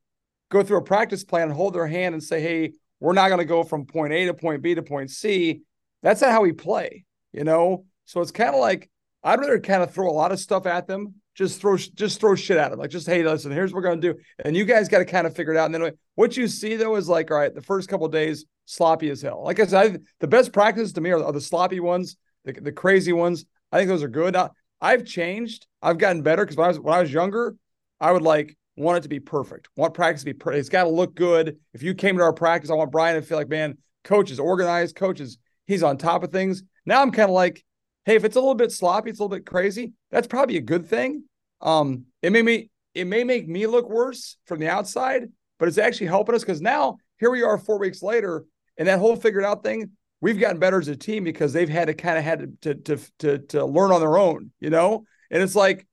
[0.50, 3.38] go through a practice plan and hold their hand and say, "Hey, we're not going
[3.38, 5.62] to go from point A to point B to point C."
[6.02, 7.84] That's not how we play, you know.
[8.06, 8.90] So it's kind of like
[9.22, 11.14] I'd rather kind of throw a lot of stuff at them.
[11.38, 12.80] Just throw, just throw shit at them.
[12.80, 15.24] Like, just hey, listen, here's what we're gonna do, and you guys got to kind
[15.24, 15.66] of figure it out.
[15.66, 19.08] And then what you see though is like, all right, the first couple days sloppy
[19.08, 19.44] as hell.
[19.44, 22.54] Like I said, I, the best practices to me are, are, the sloppy ones, the,
[22.54, 23.44] the crazy ones.
[23.70, 24.34] I think those are good.
[24.34, 25.68] Now, I've changed.
[25.80, 27.54] I've gotten better because when I was when I was younger,
[28.00, 29.68] I would like want it to be perfect.
[29.76, 30.58] Want practice to be perfect.
[30.58, 31.56] It's got to look good.
[31.72, 34.40] If you came to our practice, I want Brian to feel like, man, coach is
[34.40, 34.96] organized.
[34.96, 36.64] Coach is he's on top of things.
[36.84, 37.64] Now I'm kind of like,
[38.04, 39.92] hey, if it's a little bit sloppy, it's a little bit crazy.
[40.10, 41.24] That's probably a good thing.
[41.60, 45.78] Um, it may me it may make me look worse from the outside, but it's
[45.78, 48.44] actually helping us because now here we are four weeks later,
[48.76, 49.90] and that whole figured out thing,
[50.20, 52.98] we've gotten better as a team because they've had to kind of had to, to
[53.18, 55.04] to to learn on their own, you know.
[55.30, 55.86] And it's like,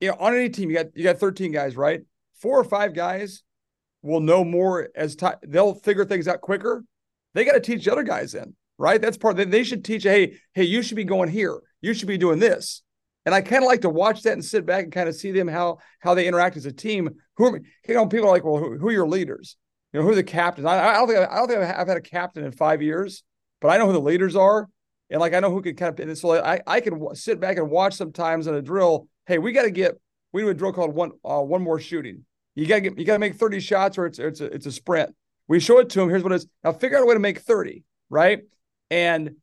[0.00, 2.02] you know, on any team, you got you got 13 guys, right?
[2.34, 3.42] Four or five guys
[4.02, 5.36] will know more as time.
[5.42, 6.84] They'll figure things out quicker.
[7.34, 9.00] They got to teach the other guys in, right?
[9.00, 9.36] That's part.
[9.36, 10.02] They should teach.
[10.02, 11.60] Hey, hey, you should be going here.
[11.80, 12.82] You should be doing this.
[13.26, 15.30] And I kind of like to watch that and sit back and kind of see
[15.30, 17.10] them how how they interact as a team.
[17.36, 19.56] Who are you know people are like, well, who, who are your leaders?
[19.92, 20.66] You know, who are the captains?
[20.66, 23.22] I, I don't think I, don't think I've had a captain in five years,
[23.60, 24.68] but I know who the leaders are,
[25.10, 26.08] and like I know who can kind of.
[26.08, 29.08] And so I I can sit back and watch sometimes in a drill.
[29.26, 30.00] Hey, we got to get
[30.32, 32.24] we do a drill called one uh, one more shooting.
[32.54, 34.72] You got to you got to make thirty shots or it's it's a it's a
[34.72, 35.14] sprint.
[35.48, 36.08] We show it to them.
[36.08, 36.46] Here's what it is.
[36.62, 38.40] Now figure out a way to make thirty, right?
[38.90, 39.36] And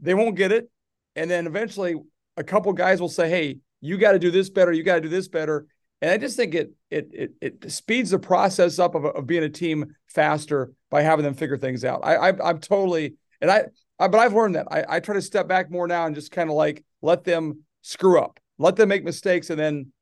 [0.00, 0.70] they won't get it,
[1.16, 1.96] and then eventually
[2.38, 4.72] a couple guys will say, "Hey, you got to do this better.
[4.72, 5.66] You got to do this better."
[6.00, 9.42] And I just think it it it, it speeds the process up of, of being
[9.42, 12.00] a team faster by having them figure things out.
[12.04, 13.64] I, I am totally and I,
[13.98, 16.30] I but I've learned that I, I try to step back more now and just
[16.30, 19.92] kind of like let them screw up, let them make mistakes, and then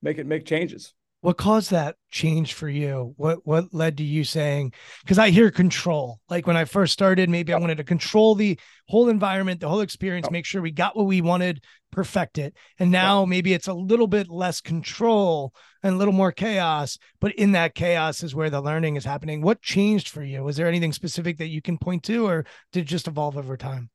[0.00, 3.14] make it make changes what caused that change for you?
[3.16, 6.20] What what led to you saying because i hear control.
[6.28, 9.80] Like when i first started maybe i wanted to control the whole environment the whole
[9.80, 12.54] experience make sure we got what we wanted perfect it.
[12.78, 17.34] And now maybe it's a little bit less control and a little more chaos but
[17.34, 19.40] in that chaos is where the learning is happening.
[19.40, 20.44] What changed for you?
[20.44, 23.56] Was there anything specific that you can point to or did it just evolve over
[23.56, 23.90] time?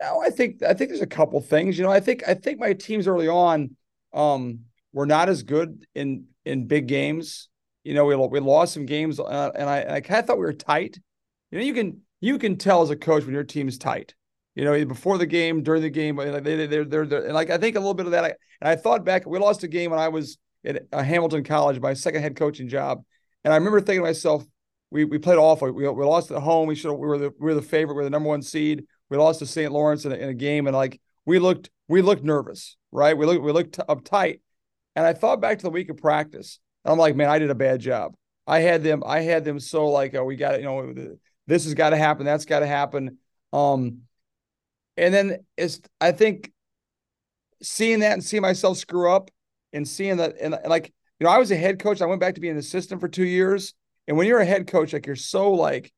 [0.00, 2.58] No i think i think there's a couple things you know i think i think
[2.58, 3.76] my teams early on
[4.12, 4.60] um
[4.92, 7.48] were not as good in in big games.
[7.84, 10.44] You know, we we lost some games, uh, and I I kind of thought we
[10.44, 10.98] were tight.
[11.50, 14.14] You know, you can you can tell as a coach when your team's tight.
[14.54, 17.50] You know, before the game, during the game, they they they're they're, they're and like
[17.50, 18.24] I think a little bit of that.
[18.24, 21.44] I, and I thought back, we lost a game when I was at uh, Hamilton
[21.44, 23.04] College, my second head coaching job,
[23.44, 24.44] and I remember thinking to myself,
[24.90, 25.70] we we played awful.
[25.70, 26.66] We, we lost at home.
[26.66, 27.94] We should we were the we were the favorite.
[27.94, 28.84] We were the number one seed.
[29.10, 29.70] We lost to St.
[29.70, 33.16] Lawrence in a, in a game, and like we looked we looked nervous, right?
[33.16, 34.40] We looked we looked uptight,
[34.96, 37.50] and I thought back to the week of practice, and I'm like, man, I did
[37.50, 38.16] a bad job.
[38.48, 41.64] I had them, I had them so like, oh, we got it, you know, this
[41.64, 43.18] has got to happen, that's got to happen.
[43.52, 44.02] Um,
[44.96, 46.50] and then it's, I think,
[47.62, 49.30] seeing that and seeing myself screw up,
[49.72, 52.00] and seeing that, and, and like, you know, I was a head coach.
[52.00, 53.74] I went back to being an assistant for two years,
[54.06, 55.92] and when you're a head coach, like you're so like,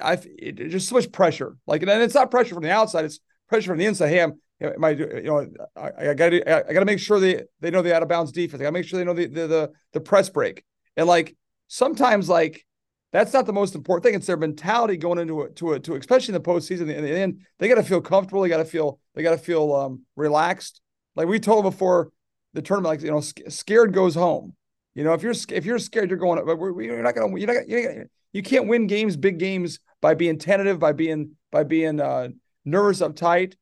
[0.00, 1.56] I it, just so much pressure.
[1.66, 4.08] Like, and it's not pressure from the outside; it's pressure from the inside.
[4.08, 4.40] Hey, I'm
[4.78, 7.82] my you know I, I got to I got to make sure they they know
[7.82, 8.60] the out of bounds defense.
[8.60, 10.64] I got to make sure they know the, the the the press break.
[10.96, 11.36] And like
[11.68, 12.64] sometimes like
[13.12, 14.14] that's not the most important thing.
[14.14, 16.92] It's their mentality going into it to it to especially in the postseason.
[16.92, 18.42] In the end, they got to feel comfortable.
[18.42, 20.80] They got to feel they got to feel um, relaxed.
[21.16, 22.10] Like we told before
[22.54, 24.54] the tournament, like you know, scared goes home.
[24.94, 26.38] You know, if you're if you're scared, you're going.
[26.38, 27.38] You're not gonna.
[27.38, 27.68] You're not.
[27.68, 32.28] You're, you can't win games, big games, by being tentative, by being by being uh,
[32.64, 33.54] nervous, uptight.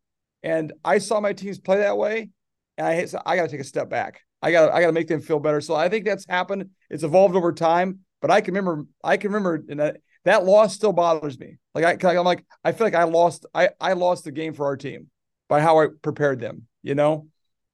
[0.42, 2.30] And I saw my teams play that way,
[2.76, 4.20] and I I got to take a step back.
[4.42, 5.60] I got I got to make them feel better.
[5.60, 6.70] So I think that's happened.
[6.90, 8.00] It's evolved over time.
[8.20, 11.58] But I can remember I can remember that that loss still bothers me.
[11.74, 14.66] Like I I'm like I feel like I lost I I lost the game for
[14.66, 15.08] our team
[15.48, 16.66] by how I prepared them.
[16.82, 17.28] You know.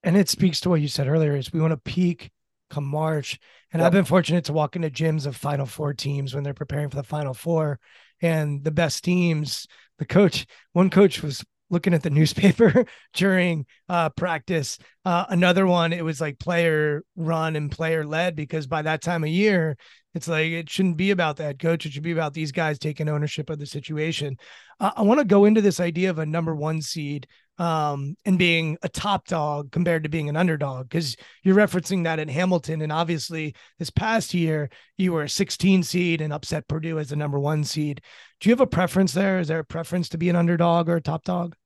[0.04, 2.30] And it speaks to what you said earlier: is we want to peak
[2.70, 3.38] come March.
[3.72, 3.86] And yep.
[3.86, 6.96] I've been fortunate to walk into gyms of Final Four teams when they're preparing for
[6.96, 7.78] the Final Four,
[8.20, 9.66] and the best teams.
[9.98, 14.78] The coach, one coach was looking at the newspaper during uh, practice.
[15.04, 19.24] Uh, another one, it was like player run and player led because by that time
[19.24, 19.76] of year,
[20.14, 21.86] it's like it shouldn't be about that coach.
[21.86, 24.36] It should be about these guys taking ownership of the situation.
[24.80, 27.26] Uh, I want to go into this idea of a number one seed
[27.58, 32.20] um, and being a top dog compared to being an underdog because you're referencing that
[32.20, 32.82] in Hamilton.
[32.82, 37.16] And obviously, this past year, you were a 16 seed and upset Purdue as the
[37.16, 38.00] number one seed.
[38.40, 39.38] Do you have a preference there?
[39.40, 41.56] Is there a preference to be an underdog or a top dog?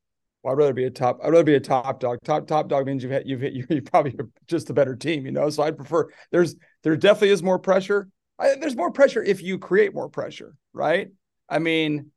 [0.43, 1.21] well, I'd rather be a top.
[1.23, 2.19] I'd rather be a top dog.
[2.25, 4.17] Top top dog means you've hit you've hit you're probably
[4.47, 5.49] just a better team, you know.
[5.51, 6.09] So I'd prefer.
[6.31, 8.09] There's there definitely is more pressure.
[8.39, 11.09] I, there's more pressure if you create more pressure, right?
[11.49, 12.11] I mean,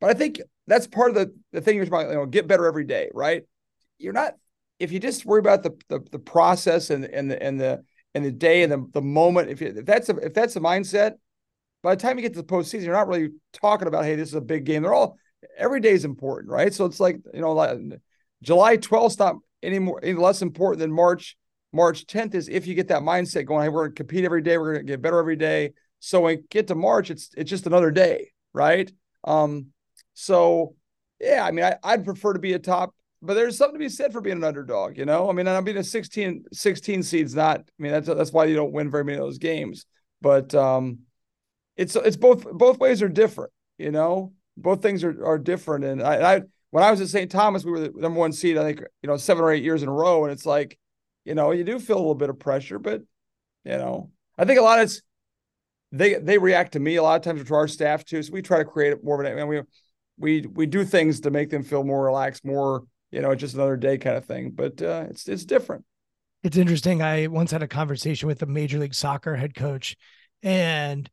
[0.00, 2.12] but I think that's part of the the thing you're talking about.
[2.12, 3.42] You know, get better every day, right?
[3.98, 4.34] You're not
[4.78, 7.82] if you just worry about the the, the process and and the and the
[8.14, 9.50] and the day and the, the moment.
[9.50, 11.14] If, you, if that's a, if that's the mindset,
[11.84, 14.30] by the time you get to the postseason, you're not really talking about hey, this
[14.30, 14.82] is a big game.
[14.82, 15.18] They're all
[15.56, 16.72] every day is important, right?
[16.72, 17.98] So it's like you know,
[18.42, 21.36] July 12th not any more any less important than March.
[21.72, 24.56] March 10th is if you get that mindset going, hey, we're to compete every day,
[24.56, 25.72] we're going to get better every day.
[25.98, 28.90] So when we get to March, it's it's just another day, right?
[29.24, 29.66] Um,
[30.14, 30.76] so
[31.20, 33.90] yeah, I mean, I, I'd prefer to be a top, but there's something to be
[33.90, 35.28] said for being an underdog, you know.
[35.28, 37.60] I mean, I'm being a 16, 16 seeds, not.
[37.60, 39.84] I mean, that's that's why you don't win very many of those games.
[40.22, 41.00] But um,
[41.76, 45.84] it's it's both both ways are different, you know both things are, are different.
[45.84, 47.30] And I, I, when I was at St.
[47.30, 49.82] Thomas, we were the number one seed, I think, you know, seven or eight years
[49.82, 50.24] in a row.
[50.24, 50.78] And it's like,
[51.24, 53.02] you know, you do feel a little bit of pressure, but
[53.64, 55.00] you know, I think a lot of it's
[55.90, 58.22] they they react to me a lot of times to our staff too.
[58.22, 59.62] So we try to create more of an mean, we
[60.18, 63.76] we we do things to make them feel more relaxed, more, you know, just another
[63.76, 64.50] day kind of thing.
[64.50, 65.84] But uh, it's it's different.
[66.42, 67.00] It's interesting.
[67.00, 69.96] I once had a conversation with a major league soccer head coach
[70.42, 71.08] and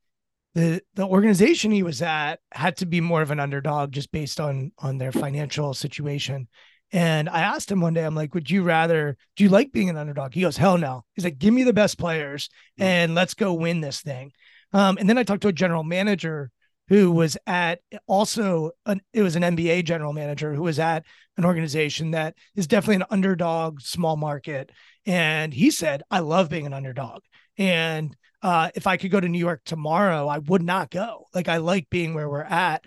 [0.53, 4.39] the the organization he was at had to be more of an underdog just based
[4.39, 6.47] on on their financial situation.
[6.93, 9.89] And I asked him one day, I'm like, would you rather, do you like being
[9.89, 10.33] an underdog?
[10.33, 11.05] He goes, hell no.
[11.15, 14.33] He's like, give me the best players and let's go win this thing.
[14.73, 16.51] Um, and then I talked to a general manager
[16.89, 21.05] who was at also, an, it was an NBA general manager who was at
[21.37, 24.69] an organization that is definitely an underdog, small market.
[25.05, 27.21] And he said, I love being an underdog.
[27.57, 31.25] And uh, if I could go to New York tomorrow, I would not go.
[31.33, 32.83] Like I like being where we're at.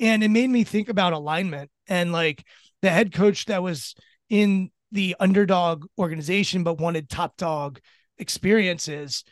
[0.00, 2.44] And it made me think about alignment and like
[2.82, 3.94] the head coach that was
[4.28, 7.80] in the underdog organization but wanted top dog
[8.18, 9.24] experiences.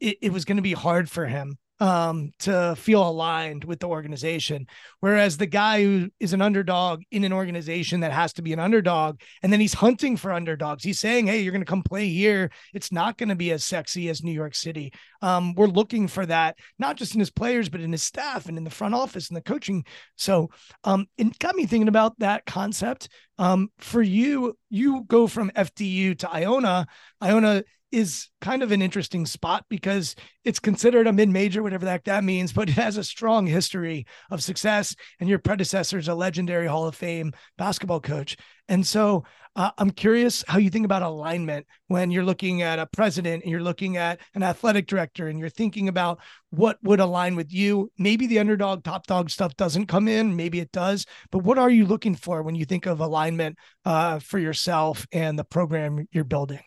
[0.00, 3.88] It, it was going to be hard for him um, to feel aligned with the
[3.88, 4.66] organization.
[5.00, 8.60] Whereas the guy who is an underdog in an organization that has to be an
[8.60, 10.84] underdog, and then he's hunting for underdogs.
[10.84, 12.50] He's saying, "Hey, you're going to come play here.
[12.72, 14.92] It's not going to be as sexy as New York City."
[15.22, 18.56] Um, we're looking for that, not just in his players, but in his staff and
[18.56, 19.84] in the front office and the coaching.
[20.16, 20.50] So,
[20.84, 23.08] um, it got me thinking about that concept.
[23.38, 26.86] Um, for you, you go from FDU to Iona.
[27.20, 32.24] Iona is kind of an interesting spot because it's considered a mid-major, whatever that that
[32.24, 34.96] means, but it has a strong history of success.
[35.20, 38.36] And your predecessor is a legendary Hall of Fame basketball coach.
[38.68, 39.24] And so
[39.54, 43.50] uh, I'm curious how you think about alignment when you're looking at a president and
[43.50, 46.20] you're looking at an athletic director and you're thinking about
[46.50, 47.90] what would align with you.
[47.98, 51.70] Maybe the underdog, top dog stuff doesn't come in, maybe it does, but what are
[51.70, 56.24] you looking for when you think of alignment uh, for yourself and the program you're
[56.24, 56.60] building?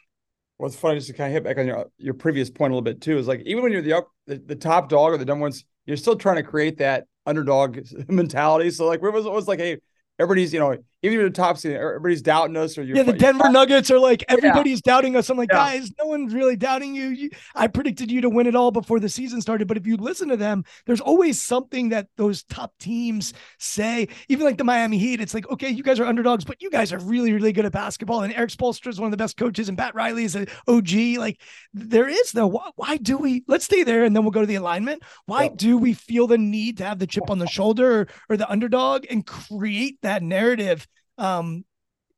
[0.57, 2.81] What's funny just to kind of hit back on your your previous point a little
[2.81, 5.25] bit too is like even when you're the up the, the top dog or the
[5.25, 8.71] dumb ones, you're still trying to create that underdog mentality.
[8.71, 9.77] So like, it was, it was like, hey,
[10.19, 10.77] everybody's you know
[11.11, 12.77] even the top seed, er, everybody's doubting us.
[12.77, 14.91] Or yeah, the Denver Nuggets are like everybody's yeah.
[14.93, 15.29] doubting us.
[15.29, 15.57] I'm like, yeah.
[15.57, 17.07] guys, no one's really doubting you.
[17.07, 17.29] you.
[17.53, 20.29] I predicted you to win it all before the season started, but if you listen
[20.29, 24.07] to them, there's always something that those top teams say.
[24.29, 26.91] Even like the Miami Heat, it's like, okay, you guys are underdogs, but you guys
[26.91, 28.23] are really, really good at basketball.
[28.23, 30.91] And Erik Spoelstra is one of the best coaches, and Pat Riley is an OG.
[31.17, 31.41] Like
[31.73, 32.47] there is though.
[32.47, 33.43] Why, why, do we?
[33.47, 35.03] Let's stay there, and then we'll go to the alignment.
[35.25, 35.49] Why yeah.
[35.55, 38.49] do we feel the need to have the chip on the shoulder or, or the
[38.49, 40.87] underdog and create that narrative?
[41.17, 41.65] Um,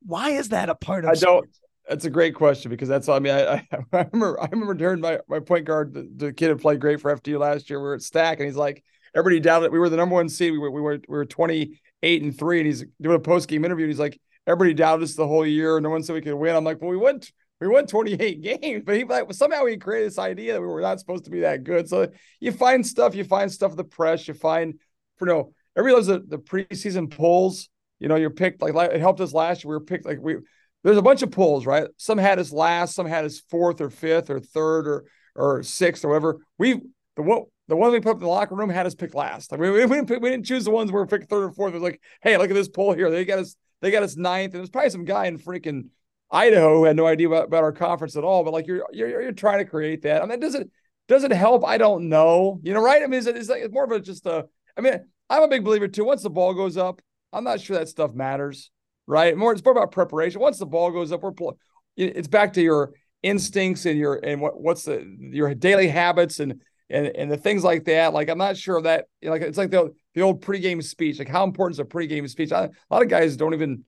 [0.06, 1.12] why is that a part of?
[1.12, 1.50] I don't.
[1.88, 3.08] That's a great question because that's.
[3.08, 4.41] I mean, I, I, I remember.
[4.41, 7.39] I remember during my my point guard, the, the kid had played great for FDU
[7.39, 7.80] last year.
[7.80, 8.84] We were at STAC, and he's like,
[9.16, 9.68] everybody doubted.
[9.68, 9.72] it.
[9.72, 10.52] We were the number one seed.
[10.52, 13.48] We were we were we were twenty eight and three, and he's doing a post
[13.48, 13.86] game interview.
[13.86, 15.80] And he's like, everybody doubted us the whole year.
[15.80, 16.56] No one said we could win.
[16.56, 20.08] I'm like, well, we went we won 28 games, but he like somehow he created
[20.08, 21.89] this idea that we were not supposed to be that good.
[21.89, 24.76] So you find stuff, you find stuff in the press, you find
[25.20, 27.70] you know, everybody loves the, the preseason polls
[28.00, 29.70] you know, you're picked like, it helped us last year.
[29.70, 30.38] We were picked like we
[30.84, 31.88] there's a bunch of polls, right?
[31.98, 36.06] Some had us last, some had us fourth or fifth or third or or sixth
[36.06, 36.39] or whatever.
[36.58, 36.82] We
[37.16, 39.52] the one the one we put up in the locker room had us picked last.
[39.52, 41.52] Like we, we, didn't pick, we didn't choose the ones where we picked third or
[41.52, 41.72] fourth.
[41.72, 43.12] It was like, hey, look at this poll here.
[43.12, 44.54] They got us they got us ninth.
[44.54, 45.89] And there's probably some guy in freaking
[46.32, 48.43] Idaho who had no idea about, about our conference at all.
[48.43, 50.22] But like you're you're you're trying to create that.
[50.22, 50.70] I mean, does it
[51.08, 51.66] does it help?
[51.66, 52.60] I don't know.
[52.64, 53.04] You know, right?
[53.04, 54.45] I mean, it's, it's like it's more of a just a.
[54.78, 56.06] I mean, I'm a big believer too.
[56.06, 57.02] Once the ball goes up,
[57.34, 58.71] I'm not sure that stuff matters,
[59.05, 59.36] right?
[59.36, 60.41] More it's more about preparation.
[60.41, 61.57] Once the ball goes up, we're pulling
[61.95, 66.61] it's back to your instincts and your and what what's the your daily habits and
[66.89, 68.13] and and the things like that.
[68.13, 71.19] Like I'm not sure that like it's like the the old pregame speech.
[71.19, 72.51] Like how important is a pregame speech?
[72.51, 73.84] I, a lot of guys don't even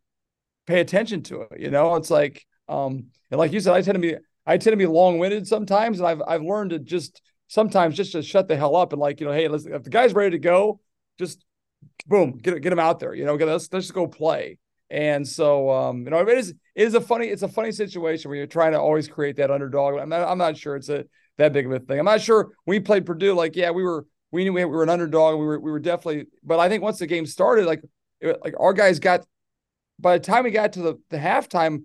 [0.69, 1.59] pay attention to it.
[1.59, 4.15] You know, it's like, um, and like you said, I tend to be,
[4.45, 5.99] I tend to be long winded sometimes.
[5.99, 9.19] And I've, I've learned to just sometimes just to shut the hell up and like,
[9.19, 10.79] you know, Hey, let's, if the guy's ready to go,
[11.17, 11.43] just
[12.07, 14.57] boom, get, get him out there, you know, let's, let's just go play.
[14.89, 18.30] And so, um, you know, it is, it is a funny, it's a funny situation
[18.30, 19.99] where you're trying to always create that underdog.
[19.99, 21.05] I'm not, I'm not sure it's a,
[21.38, 21.99] that big of a thing.
[21.99, 24.89] I'm not sure we played Purdue, like, yeah, we were, we knew we were an
[24.89, 25.39] underdog.
[25.39, 27.82] We were, we were definitely, but I think once the game started, like,
[28.19, 29.25] it, like our guys got,
[29.99, 31.84] by the time we got to the, the halftime,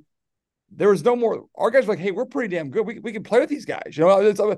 [0.70, 1.44] there was no more.
[1.54, 2.86] Our guys were like, hey, we're pretty damn good.
[2.86, 3.92] We, we can play with these guys.
[3.92, 4.54] You know, it's, uh,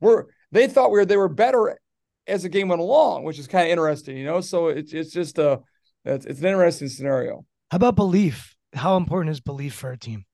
[0.00, 1.78] we're they thought we were they were better
[2.26, 4.16] as the game went along, which is kind of interesting.
[4.16, 5.60] You know, so it's it's just a
[6.04, 7.44] it's, it's an interesting scenario.
[7.70, 8.54] How about belief?
[8.74, 10.24] How important is belief for a team?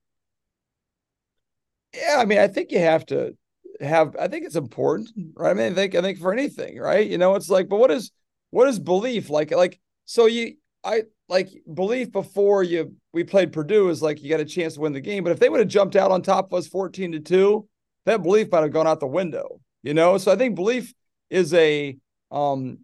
[1.93, 3.35] Yeah, I mean, I think you have to
[3.79, 4.15] have.
[4.19, 5.51] I think it's important, right?
[5.51, 7.07] I mean, I think I think for anything, right?
[7.07, 8.11] You know, it's like, but what is
[8.49, 9.51] what is belief like?
[9.51, 14.39] Like, so you, I like belief before you we played Purdue is like you got
[14.39, 15.23] a chance to win the game.
[15.23, 17.67] But if they would have jumped out on top of us 14 to 2,
[18.05, 20.17] that belief might have gone out the window, you know?
[20.17, 20.93] So I think belief
[21.31, 21.97] is a
[22.29, 22.77] um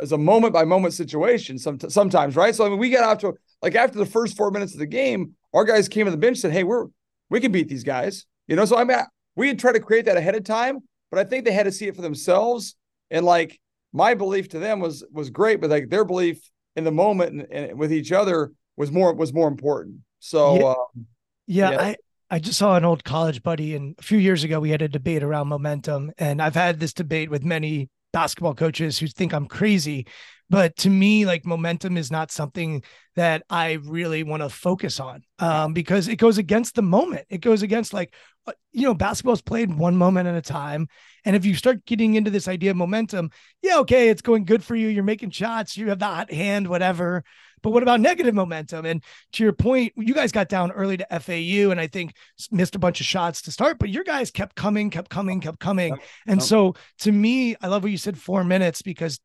[0.00, 2.54] is a moment by moment situation some, sometimes, right?
[2.54, 4.86] So I mean we got out to like after the first four minutes of the
[4.86, 6.86] game, our guys came to the bench and said, Hey, we're
[7.28, 8.24] we can beat these guys.
[8.46, 8.98] You know, so I mean
[9.36, 10.78] we had tried to create that ahead of time,
[11.10, 12.76] but I think they had to see it for themselves.
[13.10, 13.60] And like
[13.92, 16.40] my belief to them was was great, but like their belief
[16.76, 19.96] in the moment and, and with each other was more was more important.
[20.20, 21.06] So yeah, um,
[21.46, 21.96] yeah, yeah, I
[22.30, 24.88] I just saw an old college buddy, and a few years ago we had a
[24.88, 29.46] debate around momentum, and I've had this debate with many basketball coaches who think I'm
[29.46, 30.06] crazy.
[30.50, 32.82] But to me, like momentum is not something
[33.16, 37.26] that I really want to focus on um, because it goes against the moment.
[37.28, 38.14] It goes against like,
[38.46, 40.88] uh, you know, basketball's played one moment at a time.
[41.26, 43.30] And if you start getting into this idea of momentum,
[43.62, 44.88] yeah, okay, it's going good for you.
[44.88, 47.24] You're making shots, you have the hot hand, whatever.
[47.62, 48.86] But what about negative momentum?
[48.86, 49.02] And
[49.32, 52.14] to your point, you guys got down early to FAU and I think
[52.50, 55.60] missed a bunch of shots to start, but your guys kept coming, kept coming, kept
[55.60, 55.96] coming.
[56.26, 59.20] And so to me, I love what you said four minutes because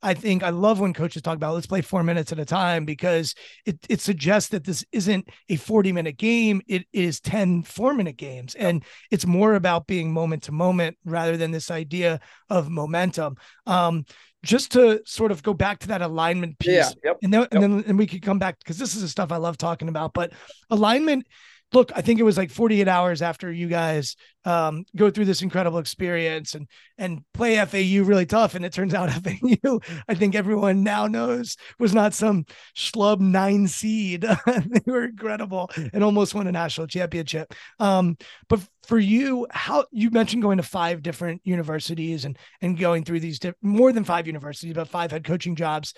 [0.00, 2.84] I think I love when coaches talk about let's play four minutes at a time
[2.84, 3.34] because
[3.66, 6.62] it, it suggests that this isn't a 40 minute game.
[6.68, 8.54] It is 10 four minute games.
[8.54, 13.36] And it's more about being moment to moment rather than this idea of momentum.
[13.66, 14.04] Um,
[14.48, 16.72] just to sort of go back to that alignment piece.
[16.72, 17.52] Yeah, yep, and then yep.
[17.52, 19.88] and then and we could come back because this is the stuff I love talking
[19.88, 20.14] about.
[20.14, 20.32] But
[20.70, 21.26] alignment,
[21.72, 25.42] look, I think it was like 48 hours after you guys um, go through this
[25.42, 26.66] incredible experience and
[26.96, 28.54] and play FAU really tough.
[28.54, 32.46] And it turns out FAU, I think everyone now knows, was not some
[32.76, 34.22] schlub nine seed.
[34.46, 37.52] they were incredible and almost won a national championship.
[37.78, 38.16] Um,
[38.48, 43.20] but for you, how you mentioned going to five different universities and and going through
[43.20, 45.92] these more than five universities, but five head coaching jobs.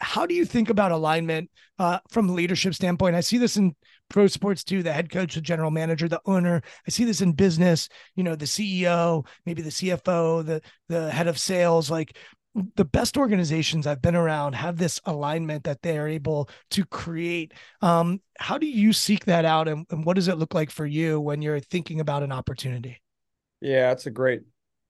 [0.00, 3.14] How do you think about alignment uh, from a leadership standpoint?
[3.14, 3.76] I see this in
[4.08, 4.82] pro sports too.
[4.82, 6.62] The head coach, the general manager, the owner.
[6.86, 7.88] I see this in business.
[8.14, 11.90] You know, the CEO, maybe the CFO, the the head of sales.
[11.90, 12.16] Like
[12.76, 17.52] the best organizations I've been around have this alignment that they are able to create.
[17.82, 20.86] Um, how do you seek that out, and, and what does it look like for
[20.86, 23.00] you when you're thinking about an opportunity?
[23.60, 24.42] Yeah, it's a great.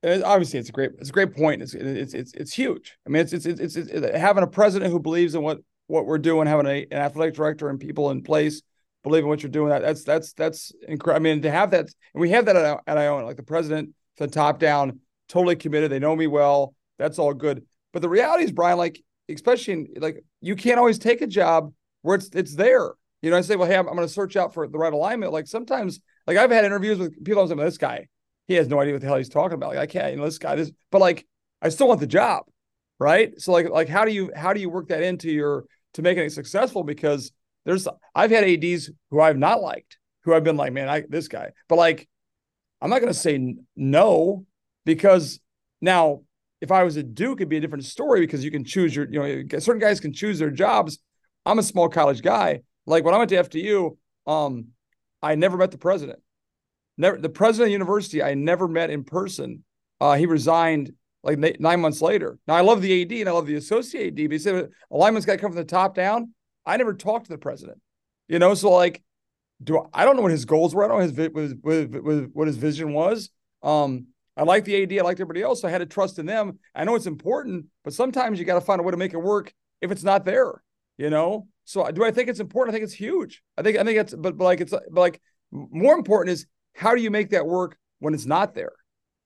[0.04, 0.90] Obviously, it's a great.
[0.98, 1.62] It's a great point.
[1.62, 2.98] It's it's it's it's huge.
[3.06, 6.04] I mean, it's it's it's, it's, it's having a president who believes in what what
[6.04, 8.62] we're doing, having a, an athletic director and people in place
[9.04, 9.68] believe in what you're doing.
[9.68, 11.24] That that's that's that's incredible.
[11.24, 13.90] I mean, to have that, and we have that at, at Iona, like the president,
[14.16, 14.98] the top down,
[15.28, 15.92] totally committed.
[15.92, 17.64] They know me well that's all good.
[17.92, 21.72] But the reality is, Brian, like especially in, like you can't always take a job
[22.02, 22.92] where it's it's there.
[23.22, 24.92] You know, I say, well, hey, I'm, I'm going to search out for the right
[24.92, 25.32] alignment.
[25.32, 27.42] Like sometimes, like I've had interviews with people.
[27.42, 28.08] I'm saying, this guy,
[28.46, 29.70] he has no idea what the hell he's talking about.
[29.70, 31.26] Like I can't, you know, this guy, this, but like
[31.62, 32.44] I still want the job,
[32.98, 33.32] right?
[33.40, 36.24] So like, like how do you how do you work that into your to making
[36.24, 36.84] it successful?
[36.84, 37.32] Because
[37.64, 41.28] there's I've had ads who I've not liked, who I've been like, man, I this
[41.28, 42.08] guy, but like
[42.80, 44.44] I'm not to say no
[44.84, 45.40] because
[45.80, 46.22] now
[46.60, 49.06] if I was a Duke, it'd be a different story because you can choose your,
[49.10, 50.98] you know, certain guys can choose their jobs.
[51.44, 52.60] I'm a small college guy.
[52.86, 53.96] Like when I went to FDU,
[54.26, 54.68] um,
[55.22, 56.20] I never met the president.
[56.96, 59.64] Never the president of the university, I never met in person.
[60.00, 60.92] Uh, he resigned
[61.22, 62.38] like nine months later.
[62.46, 65.26] Now I love the AD and I love the associate AD, but he said alignment's
[65.26, 66.32] got to come from the top down.
[66.66, 67.80] I never talked to the president,
[68.28, 68.54] you know.
[68.54, 69.02] So like,
[69.62, 70.84] do I, I don't know what his goals were.
[70.84, 73.30] I don't know his what, his vision was.
[73.62, 74.06] Um,
[74.36, 74.92] I like the AD.
[74.92, 75.60] I liked everybody else.
[75.60, 76.58] So I had to trust in them.
[76.74, 79.18] I know it's important, but sometimes you got to find a way to make it
[79.18, 80.62] work if it's not there.
[80.96, 81.48] You know.
[81.64, 82.74] So do I think it's important?
[82.74, 83.42] I think it's huge.
[83.56, 86.94] I think I think it's but, but like it's but like more important is how
[86.94, 88.72] do you make that work when it's not there?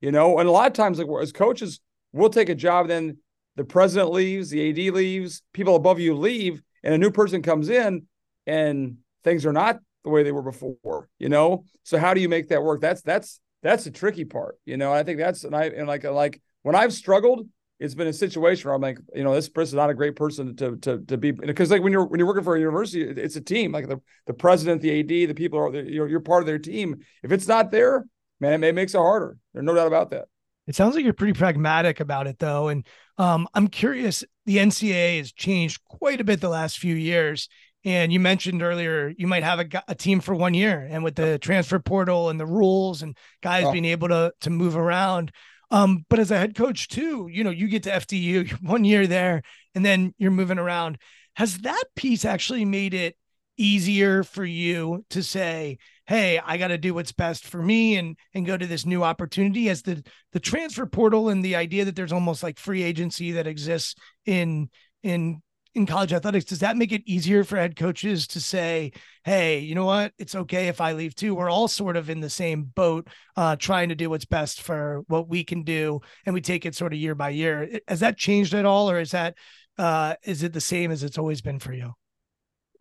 [0.00, 0.38] You know.
[0.38, 1.80] And a lot of times, like as coaches,
[2.12, 3.18] we'll take a job, then
[3.56, 7.68] the president leaves, the AD leaves, people above you leave, and a new person comes
[7.68, 8.06] in,
[8.46, 11.64] and things are not the way they were before, you know?
[11.82, 12.80] So how do you make that work?
[12.80, 14.92] That's that's that's the tricky part, you know.
[14.92, 17.46] I think that's and I and like like when I've struggled,
[17.80, 20.56] it's been a situation where I'm like, you know, this person's not a great person
[20.56, 23.36] to to to be because like when you're when you're working for a university, it's
[23.36, 23.72] a team.
[23.72, 27.00] Like the the president, the AD, the people are you're you're part of their team.
[27.22, 28.04] If it's not there,
[28.40, 29.36] man, it makes it harder.
[29.52, 30.26] There's no doubt about that.
[30.68, 32.68] It sounds like you're pretty pragmatic about it, though.
[32.68, 34.22] And um, I'm curious.
[34.44, 37.48] The NCAA has changed quite a bit the last few years.
[37.84, 41.14] And you mentioned earlier you might have a, a team for one year, and with
[41.14, 43.72] the transfer portal and the rules and guys oh.
[43.72, 45.32] being able to to move around.
[45.70, 49.06] Um, but as a head coach too, you know, you get to FDU one year
[49.06, 49.42] there,
[49.74, 50.98] and then you're moving around.
[51.36, 53.16] Has that piece actually made it
[53.56, 58.16] easier for you to say, "Hey, I got to do what's best for me," and
[58.34, 59.68] and go to this new opportunity?
[59.68, 60.02] As the
[60.32, 63.94] the transfer portal and the idea that there's almost like free agency that exists
[64.26, 64.70] in
[65.04, 65.42] in
[65.74, 68.90] in college athletics, does that make it easier for head coaches to say,
[69.24, 70.12] hey, you know what?
[70.18, 71.34] It's okay if I leave too.
[71.34, 73.06] We're all sort of in the same boat,
[73.36, 76.00] uh, trying to do what's best for what we can do.
[76.26, 77.80] And we take it sort of year by year.
[77.86, 78.90] Has that changed at all?
[78.90, 79.36] Or is that,
[79.76, 81.92] uh, is it the same as it's always been for you?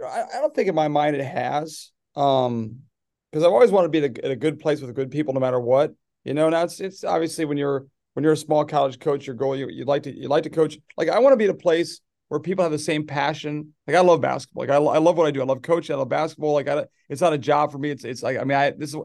[0.04, 1.92] I, I don't think in my mind it has.
[2.16, 2.80] Um,
[3.32, 5.60] because I've always wanted to be at a good place with good people, no matter
[5.60, 5.94] what.
[6.24, 9.36] You know, now it's it's obviously when you're when you're a small college coach, your
[9.36, 10.78] goal you you like to you like to coach.
[10.98, 13.74] Like I want to be at a place where people have the same passion.
[13.86, 14.64] Like I love basketball.
[14.64, 15.42] Like I, I love what I do.
[15.42, 15.96] I love coaching.
[15.96, 16.54] I love basketball.
[16.54, 17.92] Like I, it's not a job for me.
[17.92, 19.02] It's it's like I mean I this is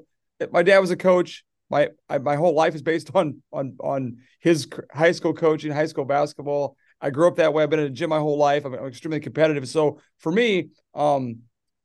[0.50, 1.44] my dad was a coach.
[1.70, 5.86] My I, my whole life is based on on on his high school coaching, high
[5.86, 6.76] school basketball.
[7.00, 7.62] I grew up that way.
[7.62, 8.64] I've been in a gym my whole life.
[8.64, 9.68] I'm, I'm extremely competitive.
[9.68, 11.40] So for me, um,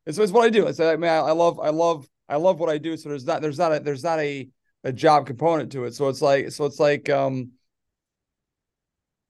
[0.05, 0.67] it's, it's what I do.
[0.67, 2.97] It's I mean I, I love I love I love what I do.
[2.97, 4.47] So there's not there's not a there's not a
[4.83, 5.95] a job component to it.
[5.95, 7.51] So it's like so it's like um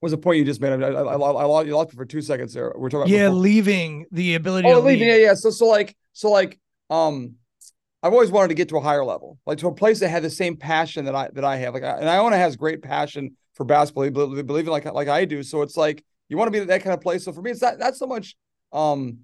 [0.01, 0.71] was the point you just made?
[0.71, 2.71] I, I, I, I you lost for two seconds there.
[2.75, 3.39] We're talking yeah, before.
[3.39, 4.67] leaving the ability.
[4.67, 5.07] Oh, leaving.
[5.07, 5.19] Leave.
[5.19, 5.33] Yeah, yeah.
[5.33, 7.35] So, so like, so like, um,
[8.03, 10.21] I've always wanted to get to a higher level, like to a place that had
[10.21, 11.73] the same passion that I that I have.
[11.73, 15.41] Like, I, and Iona has great passion for basketball, believing like like I do.
[15.41, 17.25] So it's like you want to be that kind of place.
[17.25, 18.35] So for me, it's not not so much,
[18.71, 19.19] um,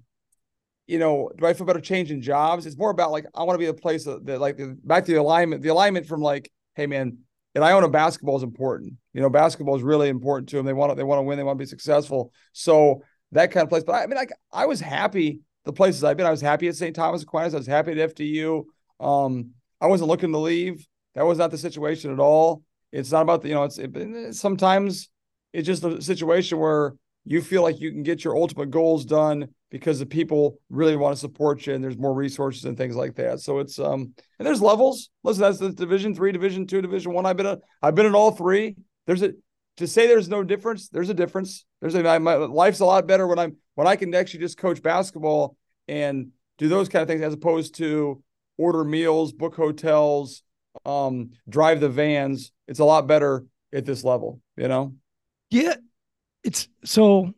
[0.86, 2.66] you know, do I feel better changing jobs?
[2.66, 5.12] It's more about like I want to be the place that, that like back to
[5.12, 7.18] the alignment, the alignment from like, hey man,
[7.54, 8.94] and Iona basketball is important.
[9.12, 10.66] You know, basketball is really important to them.
[10.66, 11.38] They want to, they want to win.
[11.38, 12.32] They want to be successful.
[12.52, 13.84] So that kind of place.
[13.84, 16.26] But I, I mean, like I was happy the places I've been.
[16.26, 16.94] I was happy at St.
[16.94, 17.54] Thomas Aquinas.
[17.54, 18.64] I was happy at FDU.
[19.00, 20.86] Um, I wasn't looking to leave.
[21.14, 22.62] That was not the situation at all.
[22.92, 25.08] It's not about the, you know, it's it, sometimes
[25.52, 29.48] it's just a situation where you feel like you can get your ultimate goals done
[29.74, 33.16] because the people really want to support you and there's more resources and things like
[33.16, 33.40] that.
[33.40, 35.10] So it's um and there's levels.
[35.24, 37.26] Listen, that's the division three, division two, division one.
[37.26, 38.76] I've been a, I've been in all three.
[39.08, 39.32] There's a
[39.78, 41.64] to say there's no difference, there's a difference.
[41.80, 44.80] There's a my life's a lot better when I'm when I can actually just coach
[44.80, 45.56] basketball
[45.88, 48.22] and do those kind of things as opposed to
[48.56, 50.44] order meals, book hotels,
[50.86, 52.52] um, drive the vans.
[52.68, 54.94] It's a lot better at this level, you know?
[55.50, 55.74] Yeah.
[56.44, 57.34] It's so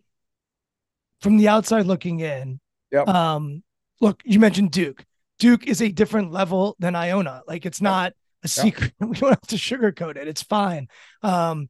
[1.27, 2.61] from the outside looking in,
[2.93, 3.09] yep.
[3.09, 3.64] um,
[4.01, 5.05] look, you mentioned Duke.
[5.41, 7.43] Duke is a different level than Iona.
[7.49, 8.12] Like it's not
[8.45, 8.93] a secret.
[9.01, 9.09] Yep.
[9.11, 10.29] We don't have to sugarcoat it.
[10.29, 10.87] It's fine.
[11.24, 11.68] Um,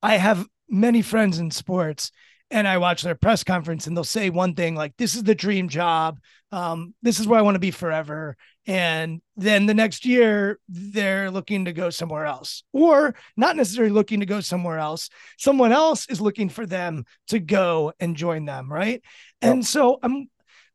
[0.00, 2.12] I have many friends in sports
[2.50, 5.34] and I watch their press conference and they'll say one thing like, this is the
[5.34, 6.18] dream job.
[6.52, 8.36] Um, this is where I want to be forever.
[8.66, 14.20] And then the next year, they're looking to go somewhere else, or not necessarily looking
[14.20, 15.08] to go somewhere else.
[15.38, 18.72] Someone else is looking for them to go and join them.
[18.72, 19.02] Right.
[19.42, 19.52] Yep.
[19.52, 20.28] And so I'm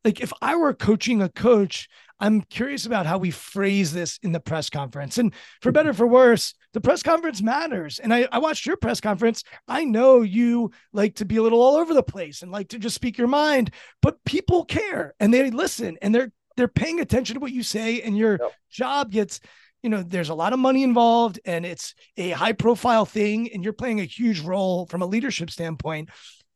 [0.04, 1.88] like, if I were coaching a coach,
[2.20, 5.18] I'm curious about how we phrase this in the press conference.
[5.18, 7.98] And for better for worse, the press conference matters.
[7.98, 9.44] And I, I watched your press conference.
[9.68, 12.78] I know you like to be a little all over the place and like to
[12.78, 17.34] just speak your mind, but people care and they listen and they're they're paying attention
[17.34, 18.52] to what you say, and your yep.
[18.70, 19.40] job gets
[19.82, 23.64] you know there's a lot of money involved and it's a high profile thing and
[23.64, 26.08] you're playing a huge role from a leadership standpoint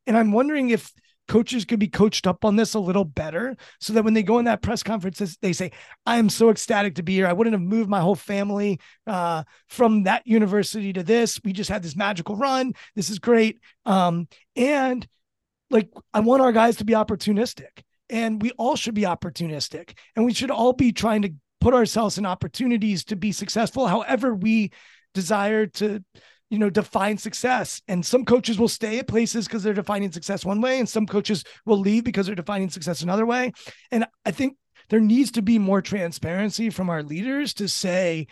[0.06, 0.92] and i'm wondering if
[1.28, 4.38] coaches could be coached up on this a little better so that when they go
[4.38, 5.70] in that press conference they say
[6.04, 7.26] i am so ecstatic to be here.
[7.26, 11.40] I wouldn't have moved my whole family uh, from that university to this.
[11.44, 12.72] We just had this magical run.
[12.94, 13.58] This is great.
[13.84, 15.06] Um, and
[15.70, 20.24] like i want our guys to be opportunistic and we all should be opportunistic and
[20.24, 24.70] we should all be trying to put ourselves in opportunities to be successful however we
[25.14, 26.04] desire to
[26.50, 27.82] you know, define success.
[27.88, 31.06] And some coaches will stay at places because they're defining success one way, and some
[31.06, 33.52] coaches will leave because they're defining success another way.
[33.90, 34.56] And I think
[34.88, 38.26] there needs to be more transparency from our leaders to say,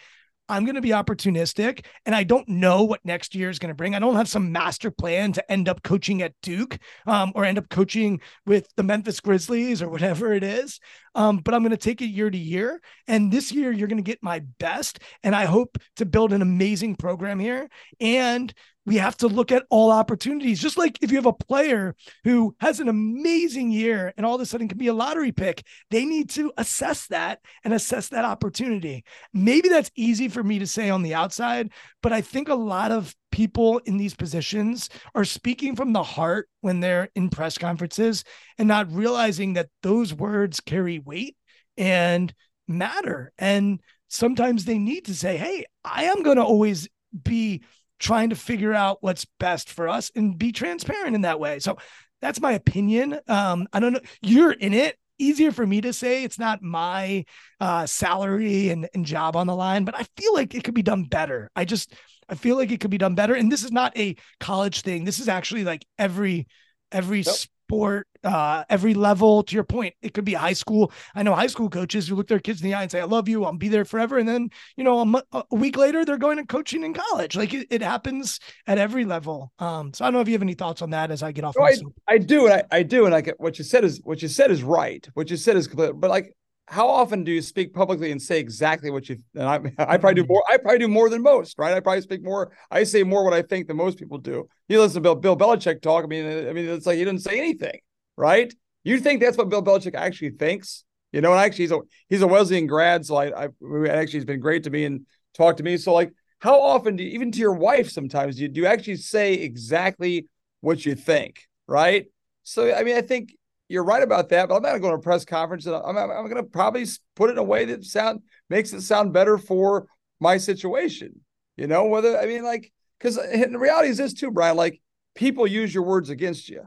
[0.48, 3.74] I'm going to be opportunistic and I don't know what next year is going to
[3.74, 3.94] bring.
[3.94, 7.58] I don't have some master plan to end up coaching at Duke um, or end
[7.58, 10.80] up coaching with the Memphis Grizzlies or whatever it is.
[11.14, 12.80] Um, but I'm going to take it year to year.
[13.06, 14.98] And this year, you're going to get my best.
[15.22, 17.68] And I hope to build an amazing program here.
[18.00, 18.52] And
[18.86, 20.60] we have to look at all opportunities.
[20.60, 24.40] Just like if you have a player who has an amazing year and all of
[24.40, 28.24] a sudden can be a lottery pick, they need to assess that and assess that
[28.24, 29.04] opportunity.
[29.32, 31.72] Maybe that's easy for me to say on the outside,
[32.02, 36.48] but I think a lot of people in these positions are speaking from the heart
[36.60, 38.22] when they're in press conferences
[38.58, 41.36] and not realizing that those words carry weight
[41.76, 42.32] and
[42.68, 43.32] matter.
[43.38, 46.88] And sometimes they need to say, Hey, I am going to always
[47.22, 47.62] be
[47.98, 51.58] trying to figure out what's best for us and be transparent in that way.
[51.58, 51.76] So
[52.20, 53.18] that's my opinion.
[53.28, 54.00] Um, I don't know.
[54.22, 54.96] You're in it.
[55.16, 57.24] Easier for me to say it's not my
[57.60, 60.82] uh, salary and, and job on the line, but I feel like it could be
[60.82, 61.50] done better.
[61.54, 61.94] I just
[62.28, 63.34] I feel like it could be done better.
[63.34, 65.04] And this is not a college thing.
[65.04, 66.48] This is actually like every
[66.90, 67.34] every yep
[67.74, 69.42] sport, uh, every level.
[69.42, 70.92] To your point, it could be high school.
[71.14, 73.04] I know high school coaches who look their kids in the eye and say, "I
[73.04, 73.44] love you.
[73.44, 75.00] I'll be there forever." And then, you know,
[75.32, 77.36] a, a week later, they're going to coaching in college.
[77.36, 79.52] Like it, it, happens at every level.
[79.58, 81.44] Um, so I don't know if you have any thoughts on that as I get
[81.44, 81.54] off.
[81.58, 81.76] No, I,
[82.08, 84.28] I, do, and I, I do, and I get what you said is what you
[84.28, 85.06] said is right.
[85.14, 86.34] What you said is complete, but like
[86.66, 90.14] how often do you speak publicly and say exactly what you and I I probably
[90.14, 90.32] do mm-hmm.
[90.32, 91.74] more I probably do more than most, right?
[91.74, 94.48] I probably speak more I say more what I think than most people do.
[94.68, 97.22] You listen to Bill, Bill Belichick talk, I mean I mean it's like he didn't
[97.22, 97.80] say anything,
[98.16, 98.52] right?
[98.82, 100.84] You think that's what Bill Belichick actually thinks?
[101.12, 103.48] You know, and actually he's a he's a Wesleyan grad, so I, I
[103.88, 105.76] actually he's been great to me and talked to me.
[105.76, 108.66] So like how often do you, even to your wife sometimes do you, do you
[108.66, 110.26] actually say exactly
[110.60, 112.06] what you think, right?
[112.42, 113.34] So I mean I think
[113.68, 115.66] you're right about that, but I'm not going to a press conference.
[115.66, 118.82] And I'm, I'm going to probably put it in a way that sound makes it
[118.82, 119.86] sound better for
[120.20, 121.20] my situation.
[121.56, 124.56] You know, whether I mean, like, because uh, the reality is this too, Brian.
[124.56, 124.80] Like,
[125.14, 126.62] people use your words against you.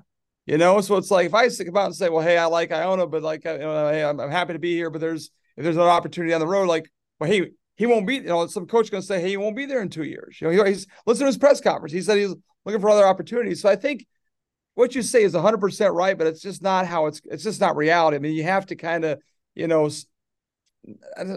[0.45, 2.71] You know, so it's like if I stick out and say, "Well, hey, I like
[2.71, 5.63] Iona, but like, you know, hey, I'm, I'm happy to be here, but there's if
[5.63, 6.89] there's an opportunity on the road, like,
[7.19, 8.15] well, hey, he won't be.
[8.15, 10.39] You know, some coach going to say, "Hey, he won't be there in two years."
[10.39, 11.91] You know, he, he's listen to his press conference.
[11.91, 12.33] He said he's
[12.65, 13.61] looking for other opportunities.
[13.61, 14.07] So I think
[14.77, 17.75] what you say is 100% right, but it's just not how it's it's just not
[17.75, 18.15] reality.
[18.15, 19.19] I mean, you have to kind of,
[19.55, 19.89] you know,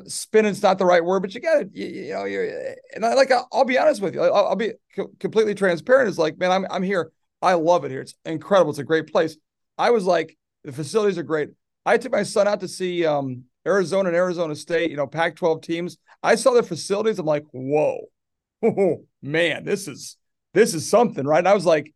[0.07, 3.05] spin it's not the right word, but you got to, you, you, know, you're, and
[3.05, 4.21] I like, I'll, I'll be honest with you.
[4.21, 6.11] I'll, I'll be co- completely transparent.
[6.11, 7.13] It's like, man, I'm, I'm here.
[7.41, 8.03] I love it here.
[8.03, 8.71] It's incredible.
[8.71, 9.39] It's a great place.
[9.79, 11.49] I was like, the facilities are great.
[11.87, 15.37] I took my son out to see um, Arizona and Arizona State, you know, Pac
[15.37, 15.97] 12 teams.
[16.23, 17.19] I saw the facilities.
[17.19, 18.01] I'm like, whoa,
[18.63, 20.19] oh, man, this is,
[20.53, 21.39] this is something, right?
[21.39, 21.95] And I was like,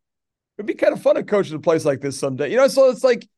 [0.59, 2.51] it'd be kind of fun to coach in a place like this someday.
[2.51, 3.29] You know, so it's like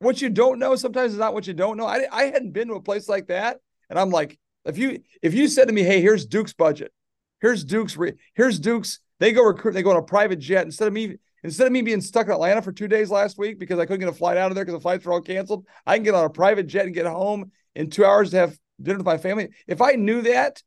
[0.00, 1.86] what you don't know sometimes is not what you don't know.
[1.86, 3.58] I I hadn't been to a place like that,
[3.90, 6.92] and I'm like, if you if you said to me, hey, here's Duke's budget,
[7.40, 7.96] here's Duke's
[8.34, 11.16] here's Duke's, they go recruit, they go on a private jet instead of me.
[11.44, 14.00] Instead of me being stuck in Atlanta for two days last week because I couldn't
[14.00, 16.16] get a flight out of there because the flights were all canceled, I can get
[16.16, 19.18] on a private jet and get home in two hours to have dinner with my
[19.18, 19.50] family.
[19.68, 20.60] If I knew that,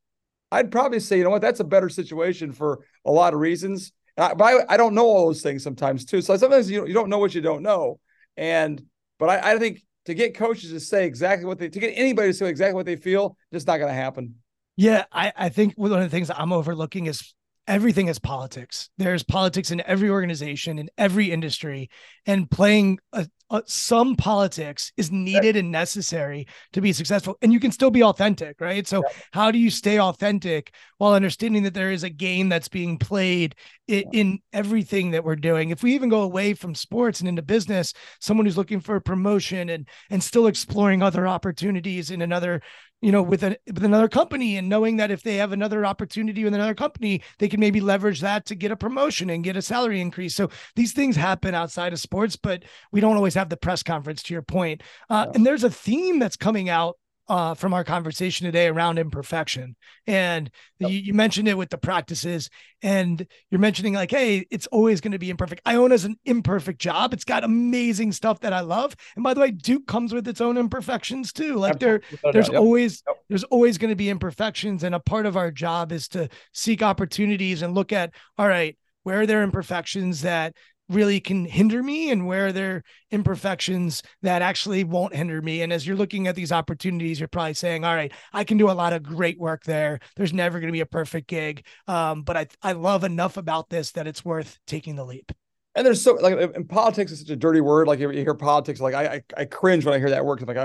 [0.49, 3.91] I'd probably say, you know what, that's a better situation for a lot of reasons.
[4.21, 6.21] I, but I, I, don't know all those things sometimes too.
[6.21, 7.99] So sometimes you you don't know what you don't know.
[8.37, 8.81] And
[9.19, 12.29] but I, I think to get coaches to say exactly what they to get anybody
[12.29, 14.35] to say exactly what they feel, just not going to happen.
[14.75, 17.33] Yeah, I, I think one of the things I'm overlooking is
[17.67, 18.89] everything is politics.
[18.97, 21.89] There's politics in every organization, in every industry,
[22.25, 27.37] and playing a, a, some politics is needed and necessary to be successful.
[27.41, 28.87] And you can still be authentic, right?
[28.87, 29.13] So, yeah.
[29.31, 33.55] how do you stay authentic while understanding that there is a game that's being played
[33.87, 35.69] in, in everything that we're doing?
[35.69, 39.01] If we even go away from sports and into business, someone who's looking for a
[39.01, 42.61] promotion and and still exploring other opportunities in another
[43.01, 46.43] you know with, a, with another company and knowing that if they have another opportunity
[46.43, 49.61] with another company they can maybe leverage that to get a promotion and get a
[49.61, 50.35] salary increase.
[50.35, 54.23] So these things happen outside of sports but we don't always have the press conference
[54.23, 54.81] to your point.
[55.09, 56.97] Uh, and there's a theme that's coming out
[57.27, 59.75] uh, from our conversation today around imperfection.
[60.07, 60.49] And
[60.79, 60.91] yep.
[60.91, 62.49] you, you, mentioned it with the practices,
[62.81, 65.61] and you're mentioning like, hey, it's always going to be imperfect.
[65.65, 67.13] Iona's an imperfect job.
[67.13, 68.95] It's got amazing stuff that I love.
[69.15, 71.55] And by the way, Duke comes with its own imperfections too.
[71.55, 72.01] Like there,
[72.33, 72.59] there's yep.
[72.59, 73.17] always yep.
[73.29, 76.81] there's always going to be imperfections, and a part of our job is to seek
[76.81, 80.55] opportunities and look at, all right, where are there imperfections that
[80.91, 85.61] really can hinder me and where are there imperfections that actually won't hinder me.
[85.61, 88.69] And as you're looking at these opportunities, you're probably saying, all right, I can do
[88.69, 89.99] a lot of great work there.
[90.15, 91.65] There's never going to be a perfect gig.
[91.87, 95.31] Um, but I, I love enough about this that it's worth taking the leap.
[95.75, 97.87] and there's so like in politics is such a dirty word.
[97.87, 100.45] Like you hear politics, like I I, I cringe when I hear that word.
[100.45, 100.57] Like,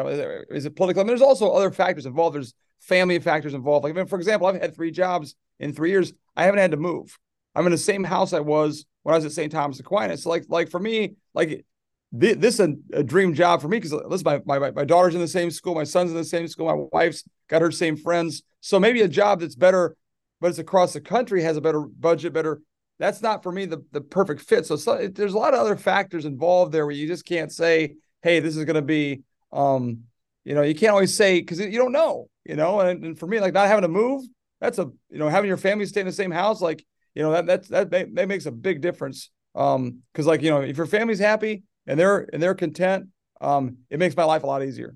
[0.50, 1.00] is it political?
[1.00, 2.34] I mean, there's also other factors involved.
[2.34, 3.84] There's family factors involved.
[3.84, 6.12] Like, I mean, for example, I've had three jobs in three years.
[6.36, 7.16] I haven't had to move.
[7.56, 9.50] I'm in the same house I was when I was at St.
[9.50, 10.22] Thomas Aquinas.
[10.22, 11.64] So like, like for me, like
[12.12, 15.20] this is a, a dream job for me because listen, my, my my daughter's in
[15.20, 18.42] the same school, my son's in the same school, my wife's got her same friends.
[18.60, 19.96] So maybe a job that's better,
[20.40, 22.60] but it's across the country, has a better budget, better.
[22.98, 24.66] That's not for me the, the perfect fit.
[24.66, 27.94] So, so there's a lot of other factors involved there where you just can't say,
[28.22, 30.04] hey, this is going to be, um,
[30.44, 32.80] you know, you can't always say because you don't know, you know.
[32.80, 34.24] And, and for me, like not having to move,
[34.60, 36.84] that's a you know having your family stay in the same house, like
[37.16, 39.30] you know that that's that that makes a big difference.
[39.54, 43.06] Um, because like you know, if your family's happy, and they're and they're content,
[43.40, 44.94] um, it makes my life a lot easier.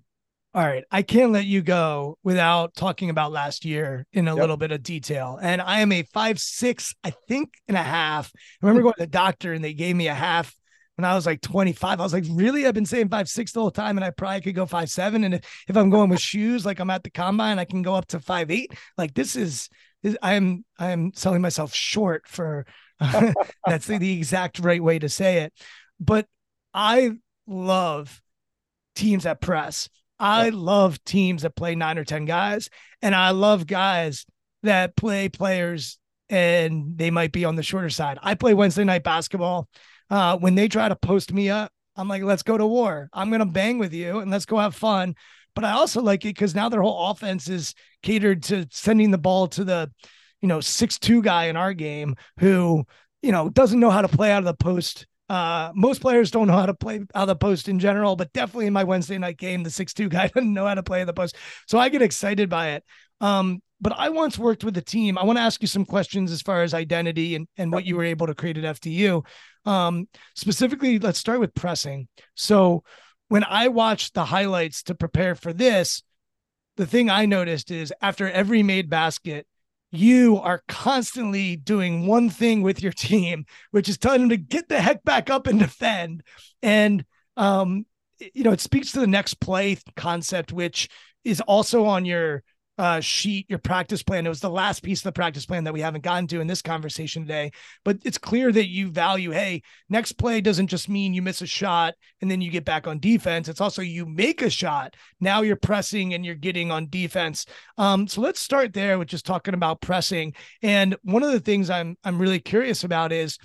[0.52, 4.40] All right, I can't let you go without talking about last year in a yep.
[4.40, 5.38] little bit of detail.
[5.40, 8.32] And I am a five six, I think, and a half.
[8.34, 10.54] I remember going to the doctor and they gave me a half
[10.96, 12.00] when I was like 25.
[12.00, 12.66] I was like, really?
[12.66, 15.24] I've been saying five six the whole time, and I probably could go five seven.
[15.24, 17.94] And if, if I'm going with shoes, like I'm at the combine, I can go
[17.94, 18.74] up to five eight.
[18.98, 19.70] Like this is,
[20.22, 22.66] I am I am selling myself short for.
[23.66, 25.54] that's the, the exact right way to say it.
[25.98, 26.26] But
[26.74, 27.12] I
[27.46, 28.20] love
[28.94, 29.88] teams that press.
[30.18, 30.52] I yeah.
[30.54, 32.68] love teams that play nine or 10 guys.
[33.00, 34.26] And I love guys
[34.62, 35.98] that play players
[36.28, 38.18] and they might be on the shorter side.
[38.22, 39.68] I play Wednesday night basketball.
[40.10, 43.08] Uh, when they try to post me up, I'm like, let's go to war.
[43.12, 45.14] I'm going to bang with you and let's go have fun.
[45.54, 49.18] But I also like it because now their whole offense is catered to sending the
[49.18, 49.90] ball to the,
[50.40, 52.84] you know, six two guy in our game who,
[53.22, 56.48] you know, doesn't know how to play out of the post uh, most players don't
[56.48, 59.16] know how to play out of the post in general, but definitely in my Wednesday
[59.16, 61.36] night game, the six-two guy doesn't know how to play the post.
[61.68, 62.84] So I get excited by it.
[63.20, 65.16] Um, but I once worked with a team.
[65.16, 67.96] I want to ask you some questions as far as identity and, and what you
[67.96, 69.24] were able to create at FDU.
[69.64, 72.08] Um, specifically, let's start with pressing.
[72.34, 72.82] So
[73.30, 76.02] when I watched the highlights to prepare for this,
[76.76, 79.46] the thing I noticed is after every made basket,
[79.92, 84.68] you are constantly doing one thing with your team, which is telling them to get
[84.68, 86.24] the heck back up and defend.
[86.60, 87.04] And,
[87.36, 87.86] um,
[88.18, 90.88] you know, it speaks to the next play concept, which
[91.22, 92.42] is also on your
[92.80, 94.24] uh, sheet, your practice plan.
[94.24, 96.46] It was the last piece of the practice plan that we haven't gotten to in
[96.46, 97.50] this conversation today.
[97.84, 101.46] But it's clear that you value, hey, next play doesn't just mean you miss a
[101.46, 103.48] shot and then you get back on defense.
[103.48, 104.94] It's also you make a shot.
[105.20, 107.44] Now you're pressing and you're getting on defense.
[107.76, 110.32] Um, so let's start there with just talking about pressing.
[110.62, 113.36] And one of the things I'm I'm really curious about is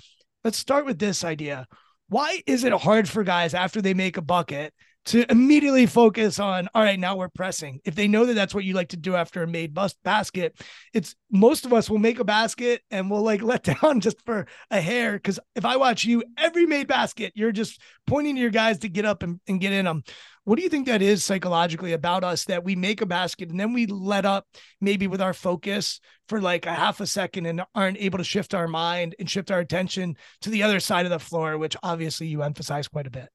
[0.44, 1.66] let's start with this idea.
[2.08, 4.72] Why is it hard for guys after they make a bucket
[5.06, 7.80] to immediately focus on all right now we're pressing.
[7.84, 10.60] If they know that that's what you like to do after a made bust basket
[10.92, 14.46] it's most of us will make a basket and we'll like let down just for
[14.70, 15.12] a hair.
[15.12, 18.88] Because if i watch you every made basket you're just pointing to your guys to
[18.88, 20.02] get up and, and get in them
[20.44, 23.58] what do you think that is psychologically about us that we make a basket and
[23.58, 24.46] then we let up
[24.80, 28.54] maybe with our focus for like a half a second and aren't able to shift
[28.54, 32.26] our mind and shift our attention to the other side of the floor which obviously
[32.26, 33.28] you emphasize quite a bit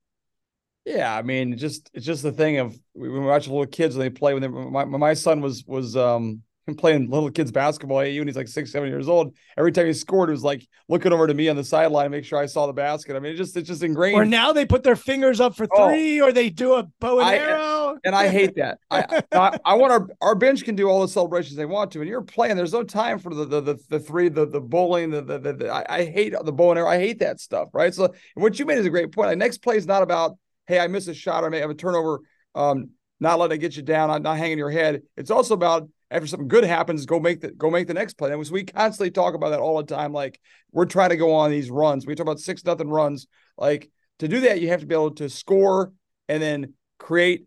[0.86, 4.06] yeah, I mean, just it's just the thing of we, we watch little kids when
[4.06, 4.34] they play.
[4.34, 6.42] When they, my my son was was um
[6.78, 9.36] playing little kids basketball at you, and he's like six, seven years old.
[9.58, 12.10] Every time he scored, it was like looking over to me on the sideline to
[12.10, 13.16] make sure I saw the basket.
[13.16, 14.18] I mean, it just it's just ingrained.
[14.18, 15.88] Or now they put their fingers up for oh.
[15.88, 17.98] three, oh, or they do a bow and I, arrow.
[18.04, 18.80] And I hate that.
[18.90, 22.00] I, I, I want our our bench can do all the celebrations they want to,
[22.00, 22.58] and you're playing.
[22.58, 25.54] There's no time for the the the, the three, the the bowling, the the, the,
[25.54, 26.90] the I, I, hate the bow and arrow.
[26.90, 27.70] I hate that stuff.
[27.74, 27.94] Right.
[27.94, 29.28] So what you made is a great point.
[29.30, 30.38] Like next play is not about
[30.72, 32.22] hey, I miss a shot, I may have a turnover,
[32.56, 35.02] um, not letting it get you down, not, hanging your head.
[35.18, 38.32] It's also about after something good happens, go make the go make the next play.
[38.32, 40.12] And we constantly talk about that all the time.
[40.12, 40.40] Like
[40.72, 42.06] we're trying to go on these runs.
[42.06, 43.28] We talk about six nothing runs.
[43.58, 45.92] Like to do that, you have to be able to score
[46.28, 47.46] and then create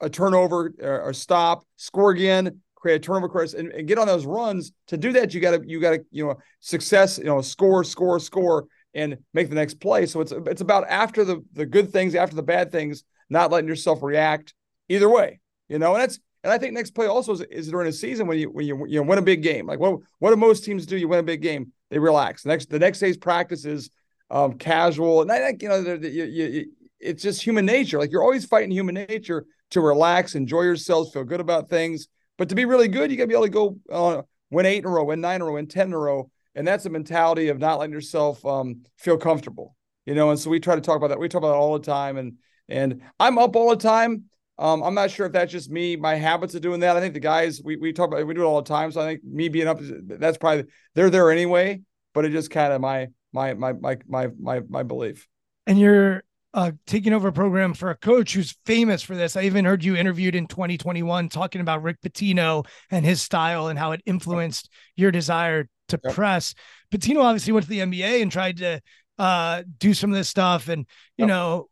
[0.00, 4.06] a turnover or, or stop, score again, create a turnover, course, and, and, get on
[4.06, 4.72] those runs.
[4.88, 7.84] To do that, you got to you got to you know success, you know, score,
[7.84, 10.06] score, score, and make the next play.
[10.06, 13.68] So it's it's about after the the good things, after the bad things, not letting
[13.68, 14.54] yourself react
[14.88, 15.40] either way.
[15.68, 18.26] You know, and that's and I think next play also is, is during a season
[18.26, 19.66] when you when you you know, win a big game.
[19.66, 20.96] Like what what do most teams do?
[20.96, 22.42] You win a big game, they relax.
[22.42, 23.90] The next the next day's practice is
[24.30, 26.66] um, casual, and I think you know you, you,
[26.98, 27.98] it's just human nature.
[27.98, 32.08] Like you're always fighting human nature to relax, enjoy yourselves, feel good about things.
[32.38, 34.78] But to be really good, you got to be able to go uh, win eight
[34.78, 36.30] in a row, win nine in a row, win ten in a row,
[36.60, 39.74] and that's a mentality of not letting yourself um, feel comfortable
[40.06, 40.30] you know?
[40.30, 41.20] And so we try to talk about that.
[41.20, 42.16] We talk about that all the time.
[42.16, 42.34] And
[42.68, 44.24] and i'm up all the time.
[44.58, 46.96] Um, i'm not sure if that's just me my habits of doing that.
[46.96, 48.92] I think the guys we, we talk about we do it all the time.
[48.92, 51.80] So i think me being up that's probably they're there anyway
[52.12, 55.28] but it just kind of my my my my my my my belief.
[55.66, 59.36] And you're uh, taking over a program for a coach who's famous for this.
[59.36, 63.78] I even heard you interviewed in 2021 talking about Rick Pitino and his style and
[63.78, 66.14] how it influenced your desire to yep.
[66.14, 66.54] press.
[66.92, 68.80] Pitino obviously went to the NBA and tried to
[69.18, 70.68] uh, do some of this stuff.
[70.68, 70.86] And,
[71.16, 71.28] you yep.
[71.28, 71.68] know,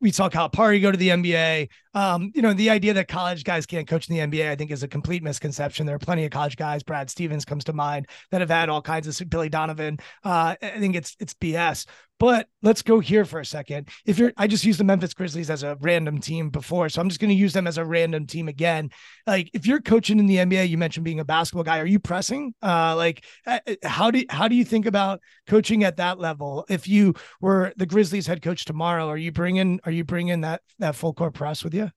[0.00, 1.68] we saw Calipari go to the NBA.
[1.92, 4.70] Um, you know, the idea that college guys can't coach in the NBA, I think,
[4.70, 5.86] is a complete misconception.
[5.86, 6.82] There are plenty of college guys.
[6.82, 9.98] Brad Stevens comes to mind that have had all kinds of Billy Donovan.
[10.24, 11.86] Uh, I think it's it's BS.
[12.20, 13.88] But let's go here for a second.
[14.04, 17.08] If you're, I just used the Memphis Grizzlies as a random team before, so I'm
[17.08, 18.90] just going to use them as a random team again.
[19.26, 21.78] Like if you're coaching in the NBA, you mentioned being a basketball guy.
[21.78, 22.54] Are you pressing?
[22.62, 26.66] Uh, like uh, uh, how do how do you think about coaching at that level?
[26.68, 30.60] If you were the Grizzlies head coach tomorrow, are you bringing are you bringing that
[30.78, 31.90] that full court press with you?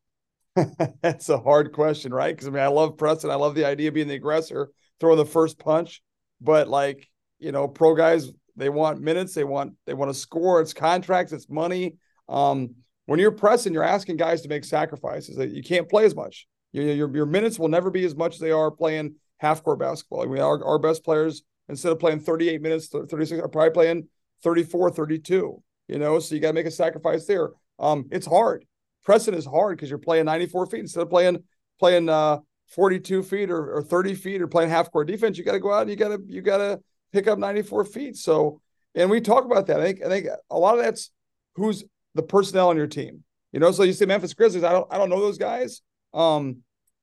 [1.01, 2.33] That's a hard question, right?
[2.33, 3.29] Because I mean, I love pressing.
[3.29, 4.69] I love the idea of being the aggressor,
[5.01, 6.01] throwing the first punch.
[6.39, 7.09] But like,
[7.39, 9.33] you know, pro guys, they want minutes.
[9.33, 10.61] They want they want to score.
[10.61, 11.33] It's contracts.
[11.33, 11.95] It's money.
[12.29, 12.75] Um,
[13.05, 15.35] when you're pressing, you're asking guys to make sacrifices.
[15.35, 16.47] That you can't play as much.
[16.71, 19.79] Your, your, your minutes will never be as much as they are playing half court
[19.79, 20.23] basketball.
[20.23, 24.07] I mean, our, our best players instead of playing 38 minutes, 36 are probably playing
[24.43, 25.61] 34, 32.
[25.89, 27.49] You know, so you got to make a sacrifice there.
[27.77, 28.65] Um, it's hard.
[29.03, 31.43] Pressing is hard because you're playing 94 feet instead of playing
[31.79, 32.37] playing uh
[32.69, 35.37] 42 feet or, or 30 feet or playing half court defense.
[35.37, 36.79] You got to go out and you got to you got to
[37.13, 38.17] pick up 94 feet.
[38.17, 38.59] So,
[38.95, 39.79] and we talk about that.
[39.79, 41.11] I think I think a lot of that's
[41.55, 41.83] who's
[42.15, 43.23] the personnel on your team.
[43.51, 44.63] You know, so you say Memphis Grizzlies.
[44.63, 45.81] I don't I don't know those guys.
[46.13, 46.57] Um,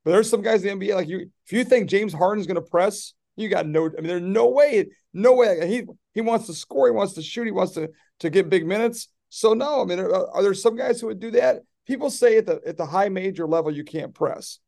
[0.05, 1.31] but there's some guys in the NBA like you.
[1.47, 3.87] If you think James Harden's going to press, you got no.
[3.87, 4.87] I mean, there's no way.
[5.13, 5.67] No way.
[5.69, 6.87] He he wants to score.
[6.89, 7.45] He wants to shoot.
[7.45, 7.91] He wants to
[8.21, 9.09] to get big minutes.
[9.29, 9.83] So no.
[9.83, 11.61] I mean, are, are there some guys who would do that?
[11.87, 14.59] People say at the at the high major level you can't press.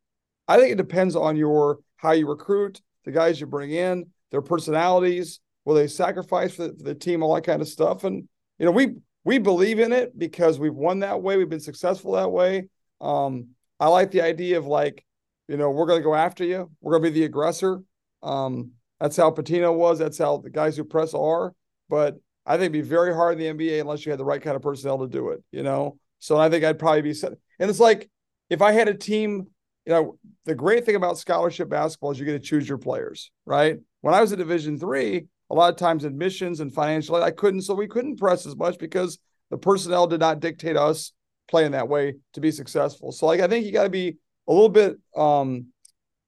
[0.47, 4.41] I think it depends on your how you recruit the guys you bring in their
[4.41, 8.03] personalities, will they sacrifice for the, for the team, all that kind of stuff.
[8.03, 8.27] And
[8.57, 11.37] you know, we we believe in it because we've won that way.
[11.37, 12.67] We've been successful that way.
[12.99, 15.05] Um, I like the idea of like,
[15.47, 16.69] you know, we're going to go after you.
[16.81, 17.81] We're going to be the aggressor.
[18.23, 19.99] Um, that's how Pitino was.
[19.99, 21.53] That's how the guys who press are.
[21.89, 24.41] But I think it'd be very hard in the NBA unless you had the right
[24.41, 25.43] kind of personnel to do it.
[25.51, 27.33] You know, so I think I'd probably be set.
[27.59, 28.09] And it's like
[28.49, 29.47] if I had a team,
[29.85, 33.31] you know, the great thing about scholarship basketball is you get to choose your players,
[33.45, 33.77] right?
[34.03, 37.61] When I was at Division three, a lot of times admissions and financial, I couldn't,
[37.61, 39.17] so we couldn't press as much because
[39.49, 41.13] the personnel did not dictate us
[41.47, 43.13] playing that way to be successful.
[43.13, 44.17] So, like, I think you got to be
[44.49, 45.67] a little bit um,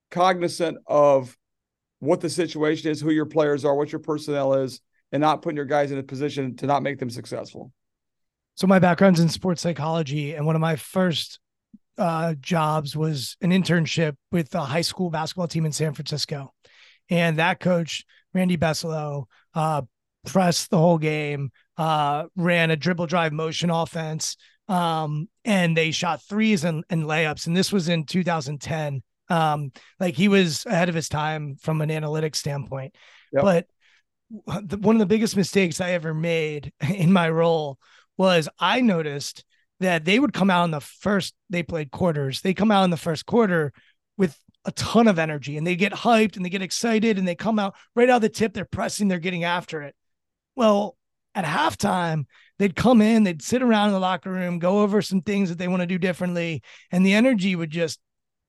[0.09, 1.35] cognizant of
[1.99, 4.79] what the situation is, who your players are, what your personnel is,
[5.11, 7.73] and not putting your guys in a position to not make them successful.
[8.55, 11.41] So, my background's in sports psychology, and one of my first
[11.97, 16.53] uh, jobs was an internship with a high school basketball team in San Francisco.
[17.09, 19.83] And that coach, Randy Besselo, uh,
[20.25, 24.37] pressed the whole game, uh, ran a dribble drive motion offense,
[24.67, 27.47] um, and they shot threes and, and layups.
[27.47, 29.03] And this was in 2010.
[29.27, 32.95] Um, like he was ahead of his time from an analytics standpoint.
[33.33, 33.43] Yep.
[33.43, 33.67] But
[34.29, 37.79] the, one of the biggest mistakes I ever made in my role
[38.17, 39.43] was I noticed
[39.79, 42.41] that they would come out in the first they played quarters.
[42.41, 43.73] They come out in the first quarter
[44.17, 47.35] with a ton of energy and they get hyped and they get excited and they
[47.35, 48.53] come out right out of the tip.
[48.53, 49.95] They're pressing, they're getting after it.
[50.55, 50.97] Well,
[51.33, 52.25] at halftime,
[52.59, 55.57] they'd come in, they'd sit around in the locker room, go over some things that
[55.57, 57.99] they want to do differently, and the energy would just,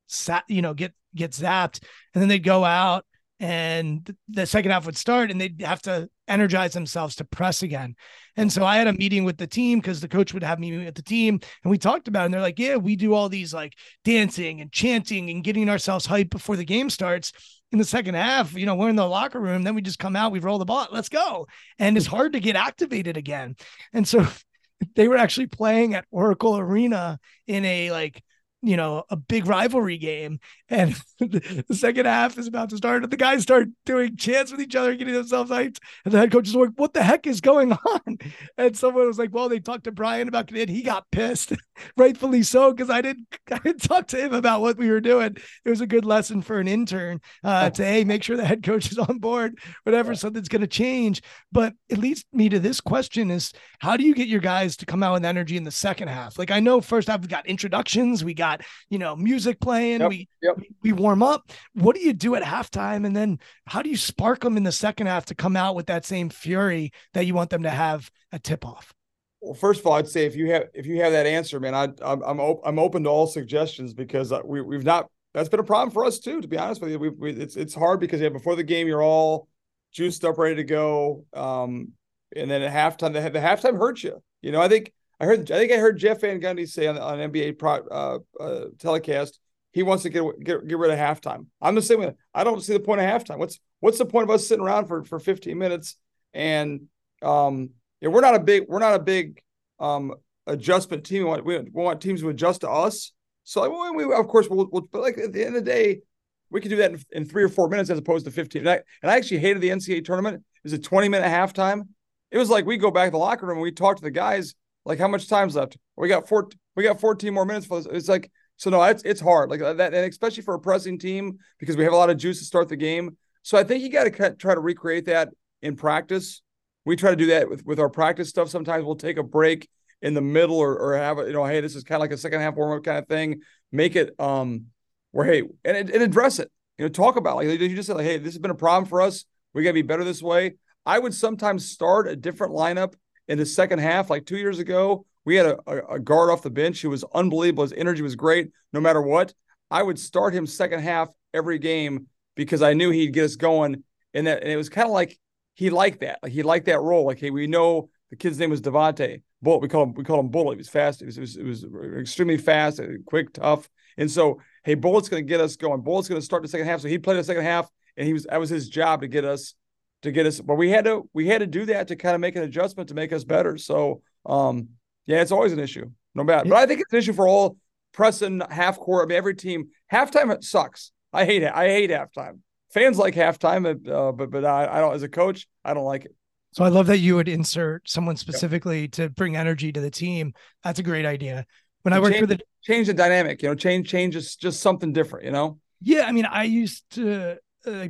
[0.08, 1.82] sat, you know, get get zapped,
[2.14, 3.04] and then they'd go out
[3.38, 7.94] and the second half would start and they'd have to energize themselves to press again.
[8.36, 10.84] And so I had a meeting with the team because the coach would have me
[10.84, 12.24] with the team and we talked about it.
[12.26, 13.74] And they're like, yeah, we do all these like
[14.04, 17.32] dancing and chanting and getting ourselves hyped before the game starts.
[17.72, 20.14] In the second half, you know, we're in the locker room, then we just come
[20.14, 21.48] out, we roll the ball, let's go.
[21.80, 23.56] And it's hard to get activated again.
[23.92, 24.26] And so
[24.94, 28.22] they were actually playing at Oracle Arena in a like
[28.66, 30.40] you know, a big rivalry game.
[30.68, 33.04] And the second half is about to start.
[33.04, 35.78] And the guys start doing chants with each other, getting themselves hyped.
[36.04, 38.18] And the head coach is like, what the heck is going on?
[38.58, 40.68] And someone was like, well, they talked to Brian about it.
[40.68, 41.52] He got pissed,
[41.96, 45.36] rightfully so, because I didn't I didn't talk to him about what we were doing.
[45.64, 48.62] It was a good lesson for an intern uh, to, hey, make sure the head
[48.62, 51.22] coach is on board, whatever, something's going to change.
[51.52, 54.86] But it leads me to this question is how do you get your guys to
[54.86, 56.38] come out with energy in the second half?
[56.38, 60.00] Like I know first half we got introductions, we got got you know music playing.
[60.00, 60.56] Yep, we, yep.
[60.82, 61.50] we warm up.
[61.74, 64.72] What do you do at halftime, and then how do you spark them in the
[64.72, 68.10] second half to come out with that same fury that you want them to have
[68.32, 68.92] at tip off?
[69.40, 71.74] Well, first of all, I'd say if you have if you have that answer, man,
[71.74, 75.48] I, I'm I'm, op- I'm open to all suggestions because uh, we we've not that's
[75.48, 76.40] been a problem for us too.
[76.40, 78.88] To be honest with you, we, we it's it's hard because yeah, before the game
[78.88, 79.48] you're all
[79.92, 81.24] juiced up, ready to go.
[81.32, 81.92] Um,
[82.34, 84.22] and then at halftime, the, the halftime hurts you.
[84.42, 86.98] You know, I think I heard I think I heard Jeff Van Gundy say on,
[86.98, 89.38] on NBA pro, uh, uh, telecast
[89.76, 91.48] he wants to get, get get rid of halftime.
[91.60, 92.14] I'm the same way.
[92.32, 93.36] I don't see the point of halftime.
[93.38, 95.96] What's what's the point of us sitting around for for 15 minutes
[96.32, 96.88] and
[97.20, 99.42] um yeah, we're not a big we're not a big
[99.78, 100.14] um
[100.46, 101.24] adjustment team.
[101.24, 103.12] We want we, want teams to adjust to us.
[103.44, 106.00] So we, of course we'll, we'll but like at the end of the day,
[106.48, 108.60] we can do that in, in, three or four minutes as opposed to 15.
[108.60, 110.36] And I, and I actually hated the NCAA tournament.
[110.36, 111.82] It was a 20 minute halftime.
[112.30, 114.10] It was like we go back to the locker room and we talk to the
[114.10, 114.54] guys
[114.86, 115.76] like how much time's left.
[115.96, 116.48] We got four.
[116.76, 117.92] We got 14 more minutes for this.
[117.92, 118.70] It's like so.
[118.70, 121.92] No, it's it's hard like that, and especially for a pressing team because we have
[121.92, 123.16] a lot of juice to start the game.
[123.42, 125.30] So I think you got to try to recreate that
[125.60, 126.40] in practice.
[126.84, 128.48] We try to do that with with our practice stuff.
[128.48, 129.68] Sometimes we'll take a break
[130.02, 132.12] in the middle or or have a, you know, hey, this is kind of like
[132.12, 133.40] a second half warm up kind of thing.
[133.72, 134.66] Make it um
[135.10, 136.50] where hey and, and address it.
[136.78, 138.88] You know, talk about like you just say like, hey, this has been a problem
[138.88, 139.24] for us.
[139.52, 140.56] We got to be better this way.
[140.84, 142.94] I would sometimes start a different lineup
[143.28, 144.10] in the second half.
[144.10, 147.64] Like two years ago, we had a, a, guard off the bench who was unbelievable.
[147.64, 149.34] His energy was great, no matter what.
[149.70, 152.06] I would start him second half every game
[152.36, 153.82] because I knew he'd get us going.
[154.14, 155.18] And that and it was kind of like
[155.54, 156.20] he liked that.
[156.22, 157.04] Like he liked that role.
[157.04, 159.22] Like, hey, we know the kid's name was Devontae.
[159.42, 159.58] Bullet.
[159.60, 160.54] We call him we call him Bullet.
[160.54, 161.02] He was fast.
[161.02, 163.68] It was, it was, it was extremely fast, quick, tough.
[163.98, 165.82] And so, hey, Bullet's going to get us going.
[165.82, 166.80] Bullet's going to start the second half.
[166.80, 169.24] So he played the second half, and he was that was his job to get
[169.24, 169.54] us
[170.02, 170.40] to get us.
[170.40, 172.88] But we had to we had to do that to kind of make an adjustment
[172.88, 173.58] to make us better.
[173.58, 174.68] So, um,
[175.06, 176.48] yeah, it's always an issue, no matter.
[176.48, 177.56] But I think it's an issue for all
[177.92, 179.06] pressing half court.
[179.06, 180.92] I mean, every team halftime it sucks.
[181.12, 181.52] I hate it.
[181.54, 182.40] I hate halftime.
[182.72, 184.94] Fans like halftime, uh, but but I, I don't.
[184.94, 186.14] As a coach, I don't like it.
[186.52, 188.92] So I love that you would insert someone specifically yep.
[188.92, 190.32] to bring energy to the team.
[190.64, 191.44] That's a great idea.
[191.82, 194.60] When I worked change, for the change the dynamic, you know, change change is just
[194.60, 195.58] something different, you know.
[195.80, 197.38] Yeah, I mean, I used to.
[197.66, 197.88] Uh,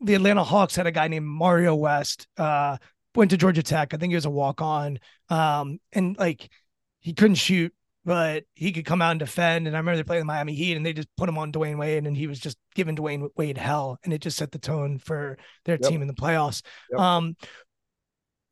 [0.00, 2.26] the Atlanta Hawks had a guy named Mario West.
[2.36, 2.76] Uh,
[3.14, 3.94] went to Georgia Tech.
[3.94, 4.98] I think he was a walk on.
[5.28, 6.48] Um, and like
[7.00, 7.72] he couldn't shoot,
[8.04, 9.66] but he could come out and defend.
[9.66, 11.78] And I remember they played the Miami Heat and they just put him on Dwyane
[11.78, 13.98] Wade and he was just giving Dwyane Wade hell.
[14.04, 15.90] And it just set the tone for their yep.
[15.90, 16.62] team in the playoffs.
[16.90, 17.00] Yep.
[17.00, 17.36] Um,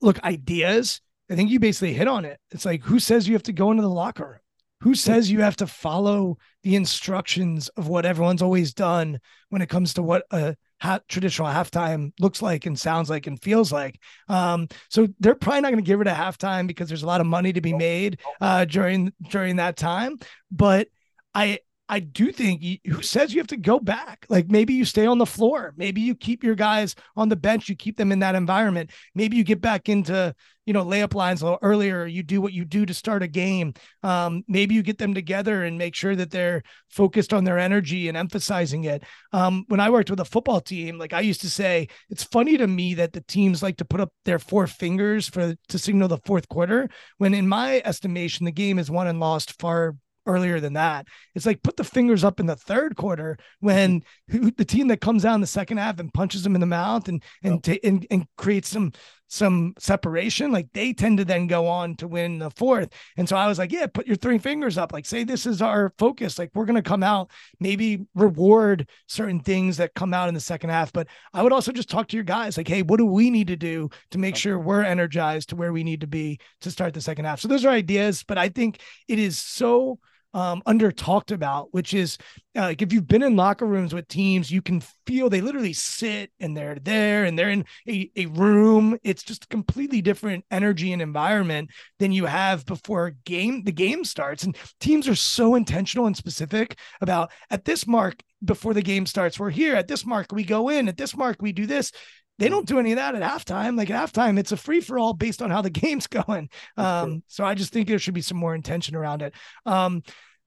[0.01, 1.01] look, ideas.
[1.31, 2.39] I think you basically hit on it.
[2.51, 4.39] It's like, who says you have to go into the locker room?
[4.81, 9.69] Who says you have to follow the instructions of what everyone's always done when it
[9.69, 14.01] comes to what a ha- traditional halftime looks like and sounds like and feels like?
[14.29, 17.21] Um, so they're probably not going to give it a halftime because there's a lot
[17.21, 20.19] of money to be made uh, during during that time.
[20.51, 20.89] But
[21.35, 21.61] I
[21.93, 24.25] I do think who says you have to go back?
[24.31, 25.75] Like maybe you stay on the floor.
[25.77, 27.69] Maybe you keep your guys on the bench.
[27.69, 28.93] You keep them in that environment.
[29.15, 30.35] Maybe you get back into,
[30.65, 32.07] you know, layup lines a little earlier.
[32.07, 33.75] You do what you do to start a game.
[34.03, 38.09] Um, maybe you get them together and make sure that they're focused on their energy
[38.09, 39.03] and emphasizing it.
[39.35, 42.57] Um, when I worked with a football team, like I used to say, it's funny
[42.57, 46.09] to me that the teams like to put up their four fingers for to signal
[46.09, 46.89] the fourth quarter,
[47.19, 49.95] when in my estimation, the game is won and lost far
[50.27, 51.07] earlier than that.
[51.35, 55.25] It's like put the fingers up in the third quarter when the team that comes
[55.25, 57.79] out in the second half and punches them in the mouth and and yep.
[57.85, 58.93] and, and creates some
[59.33, 62.93] some separation, like they tend to then go on to win the fourth.
[63.17, 64.93] And so I was like, yeah, put your three fingers up.
[64.93, 66.39] Like, say this is our focus.
[66.39, 70.41] Like, we're going to come out, maybe reward certain things that come out in the
[70.41, 70.93] second half.
[70.93, 73.47] But I would also just talk to your guys, like, hey, what do we need
[73.47, 76.93] to do to make sure we're energized to where we need to be to start
[76.93, 77.41] the second half?
[77.41, 78.25] So those are ideas.
[78.29, 79.99] But I think it is so
[80.35, 82.19] um, under talked about, which is
[82.57, 85.73] uh, like if you've been in locker rooms with teams, you can feel they literally
[85.73, 88.99] sit and they're there and they're in a, a room.
[89.03, 94.05] It's just a completely different energy and environment than you have before game the game
[94.05, 94.45] starts.
[94.45, 99.39] And teams are so intentional and specific about at this mark before the game starts,
[99.39, 99.77] we're here.
[99.77, 100.89] At this mark, we go in.
[100.89, 101.93] At this mark, we do this
[102.39, 103.77] they don't do any of that at halftime.
[103.77, 106.49] Like at halftime, it's a free for all based on how the game's going.
[106.77, 109.35] Um, so I just think there should be some more intention around it.
[109.67, 110.03] Um,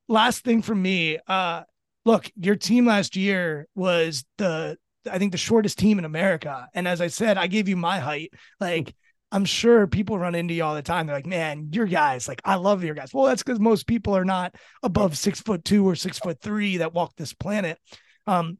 [0.07, 1.64] last thing for me, uh,
[2.06, 4.78] look, your team last year was the
[5.10, 6.68] I think the shortest team in America.
[6.74, 8.34] And as I said, I gave you my height.
[8.60, 8.95] Like
[9.32, 11.06] I'm sure people run into you all the time.
[11.06, 13.14] They're like, man, your guys, like I love your guys.
[13.14, 16.78] Well, that's because most people are not above six foot two or six foot three
[16.78, 17.78] that walk this planet.
[18.28, 18.57] Um,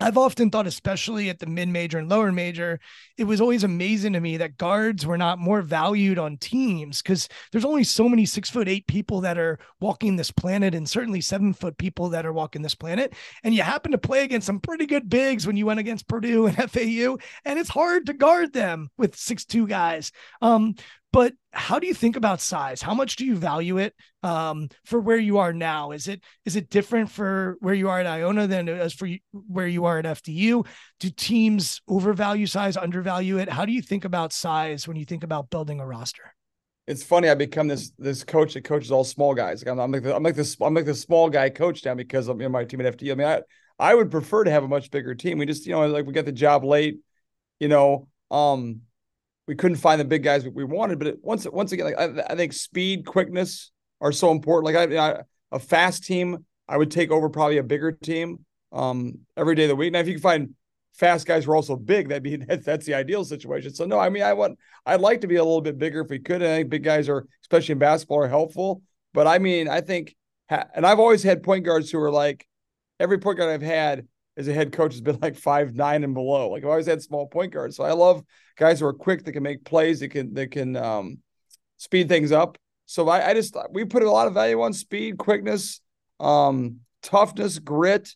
[0.00, 2.80] I've often thought, especially at the mid major and lower major,
[3.18, 7.28] it was always amazing to me that guards were not more valued on teams because
[7.52, 11.20] there's only so many six foot eight people that are walking this planet, and certainly
[11.20, 13.12] seven foot people that are walking this planet.
[13.44, 16.46] And you happen to play against some pretty good bigs when you went against Purdue
[16.46, 20.12] and FAU, and it's hard to guard them with six two guys.
[20.40, 20.76] Um,
[21.12, 22.80] but how do you think about size?
[22.80, 25.90] How much do you value it um, for where you are now?
[25.90, 29.66] Is it is it different for where you are at Iona than as for where
[29.66, 30.66] you are at FDU?
[31.00, 33.48] Do teams overvalue size, undervalue it?
[33.48, 36.34] How do you think about size when you think about building a roster?
[36.86, 37.28] It's funny.
[37.28, 39.64] I become this this coach that coaches all small guys.
[39.64, 41.94] Like I'm, I'm like the, I'm like this I'm like the small guy coach now
[41.94, 43.12] because I'm in my team at FDU.
[43.12, 43.42] I mean, I
[43.80, 45.38] I would prefer to have a much bigger team.
[45.38, 46.98] We just you know like we got the job late,
[47.58, 48.06] you know.
[48.30, 48.82] Um,
[49.50, 51.00] we couldn't find the big guys we wanted.
[51.00, 54.72] But it, once once again, like I, I, think speed, quickness are so important.
[54.72, 59.18] Like I, I, a fast team, I would take over probably a bigger team um,
[59.36, 59.92] every day of the week.
[59.92, 60.54] Now, if you can find
[60.94, 63.74] fast guys who are also big, that'd be that's the ideal situation.
[63.74, 64.56] So no, I mean, I want
[64.86, 66.42] I'd like to be a little bit bigger if we could.
[66.42, 68.82] And I think big guys are, especially in basketball, are helpful.
[69.12, 70.14] But I mean, I think,
[70.48, 72.46] and I've always had point guards who are like
[73.00, 74.06] every point guard I've had
[74.36, 76.50] as a head coach has been like five nine and below.
[76.50, 78.22] Like I've always had small point guards, so I love
[78.60, 81.18] guys who are quick that can make plays that can that can um,
[81.78, 82.58] speed things up.
[82.84, 85.80] So I, I just we put a lot of value on speed, quickness,
[86.20, 88.14] um, toughness, grit.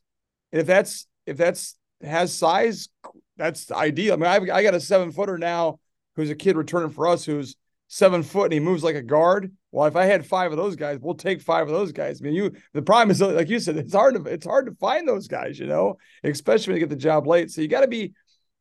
[0.53, 2.91] And if that's if that's has size,
[3.37, 4.15] that's ideal.
[4.15, 5.81] I mean, I've, I got a seven footer now
[6.15, 7.57] who's a kid returning for us who's
[7.89, 9.51] seven foot and he moves like a guard.
[9.73, 12.21] Well, if I had five of those guys, we'll take five of those guys.
[12.21, 14.75] I mean, you the problem is like you said, it's hard to it's hard to
[14.75, 17.51] find those guys, you know, especially when you get the job late.
[17.51, 18.13] So you got to be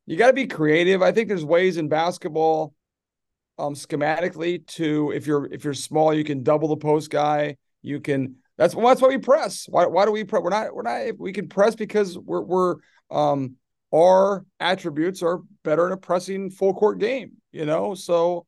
[0.06, 1.02] you got to be creative.
[1.02, 2.74] I think there's ways in basketball,
[3.58, 7.56] um, schematically to if you're if you're small, you can double the post guy.
[7.82, 9.66] You can that's well, that's why we press.
[9.68, 10.42] Why why do we press?
[10.42, 12.76] We're not we're not we can press because we're we're
[13.10, 13.56] um
[13.94, 17.94] our attributes are better in a pressing full court game, you know.
[17.94, 18.46] So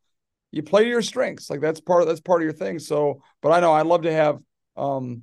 [0.51, 1.51] you play to your strengths.
[1.51, 2.79] Like that's part of that's part of your thing.
[2.79, 4.39] So, but I know I'd love to have
[4.77, 5.23] um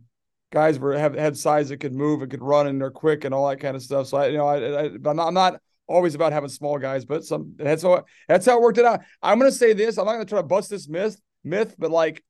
[0.52, 3.34] guys where have had size that could move and could run and they're quick and
[3.34, 4.08] all that kind of stuff.
[4.08, 6.78] So I, you know, I, I but I'm not, I'm not always about having small
[6.78, 9.02] guys, but some that's how that's how it worked it out.
[9.22, 9.98] I'm gonna say this.
[9.98, 12.24] I'm not gonna try to bust this myth myth, but like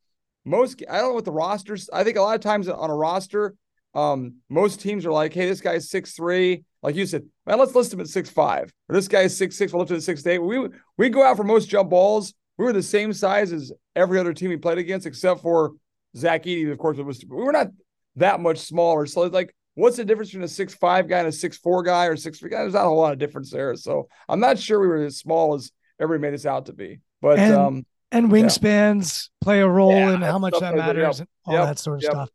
[0.45, 1.89] most, I don't know what the rosters.
[1.91, 3.55] I think a lot of times on a roster,
[3.93, 6.63] um, most teams are like, hey, this guy's six three.
[6.81, 8.73] Like you said, man, let's list him at six five.
[8.89, 9.71] Or this guy's six six.
[9.71, 10.39] We'll lift him at six eight.
[10.39, 10.67] We
[10.97, 14.33] we go out for most jump balls we were the same size as every other
[14.33, 15.73] team we played against, except for
[16.15, 16.97] Zach Edey, of course.
[16.97, 17.67] It was we were not
[18.17, 19.05] that much smaller.
[19.05, 21.83] So it's like, what's the difference between a six five guy and a six four
[21.83, 22.59] guy or six three guy?
[22.59, 23.75] There's not a whole lot of difference there.
[23.75, 26.99] So I'm not sure we were as small as everybody made us out to be.
[27.21, 29.45] But and, um and wingspans yeah.
[29.45, 32.03] play a role yeah, in how much that matters and all yep, that sort of
[32.03, 32.11] yep.
[32.11, 32.29] stuff.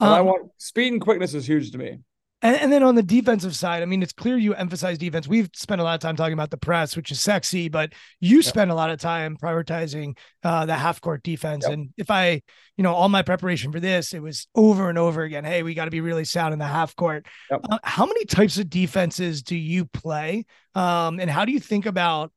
[0.00, 1.98] Um, I want speed and quickness is huge to me.
[2.44, 5.26] And, and, then on the defensive side, I mean, it's clear you emphasize defense.
[5.26, 8.36] We've spent a lot of time talking about the press, which is sexy, but you
[8.36, 8.44] yep.
[8.44, 11.64] spend a lot of time prioritizing uh, the half court defense.
[11.64, 11.72] Yep.
[11.72, 12.42] And if I,
[12.76, 15.42] you know, all my preparation for this, it was over and over again.
[15.42, 17.26] Hey, we got to be really sound in the half court.
[17.50, 17.60] Yep.
[17.70, 20.44] Uh, how many types of defenses do you play?
[20.74, 22.30] Um, and how do you think about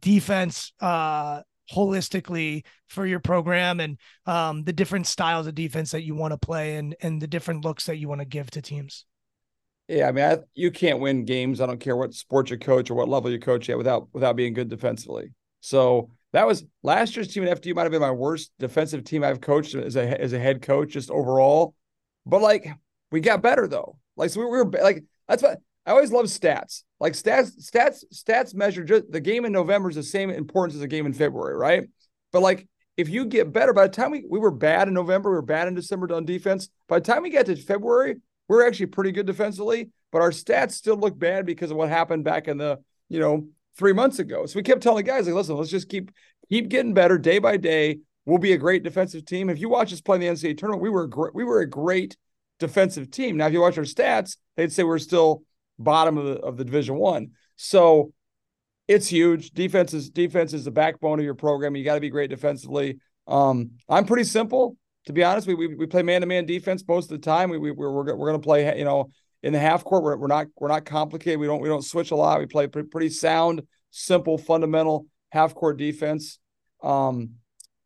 [0.00, 1.42] defense uh,
[1.72, 6.38] holistically for your program and um, the different styles of defense that you want to
[6.38, 9.04] play and and the different looks that you want to give to teams?
[9.88, 11.60] Yeah, I mean, I, you can't win games.
[11.60, 14.36] I don't care what sport you coach or what level you coach at without without
[14.36, 15.32] being good defensively.
[15.60, 19.24] So that was last year's team at FDU might have been my worst defensive team
[19.24, 21.74] I've coached as a as a head coach just overall.
[22.26, 22.68] But like
[23.10, 23.98] we got better though.
[24.16, 26.82] Like so we were like that's what I always love stats.
[27.00, 30.82] Like stats stats stats measure just the game in November is the same importance as
[30.82, 31.88] a game in February, right?
[32.30, 35.30] But like if you get better, by the time we, we were bad in November,
[35.30, 36.68] we were bad in December on defense.
[36.88, 38.16] By the time we get to February,
[38.48, 42.24] we're actually pretty good defensively, but our stats still look bad because of what happened
[42.24, 43.46] back in the, you know,
[43.76, 44.46] three months ago.
[44.46, 46.10] So we kept telling the guys, like, listen, let's just keep
[46.48, 48.00] keep getting better day by day.
[48.24, 49.48] We'll be a great defensive team.
[49.48, 51.60] If you watch us play in the NCAA tournament, we were a great, we were
[51.60, 52.16] a great
[52.58, 53.36] defensive team.
[53.36, 55.42] Now, if you watch our stats, they'd say we're still
[55.78, 57.30] bottom of the of the division one.
[57.56, 58.12] So
[58.86, 59.50] it's huge.
[59.50, 61.76] Defense is defense is the backbone of your program.
[61.76, 62.98] You got to be great defensively.
[63.26, 64.76] Um, I'm pretty simple
[65.08, 67.48] to be honest, we we, we play man to man defense most of the time.
[67.48, 69.08] We we we're we're, we're going to play you know
[69.42, 70.04] in the half court.
[70.04, 71.40] We're, we're not we're not complicated.
[71.40, 72.40] We don't we don't switch a lot.
[72.40, 76.38] We play pretty, pretty sound, simple, fundamental half court defense.
[76.82, 77.36] Um,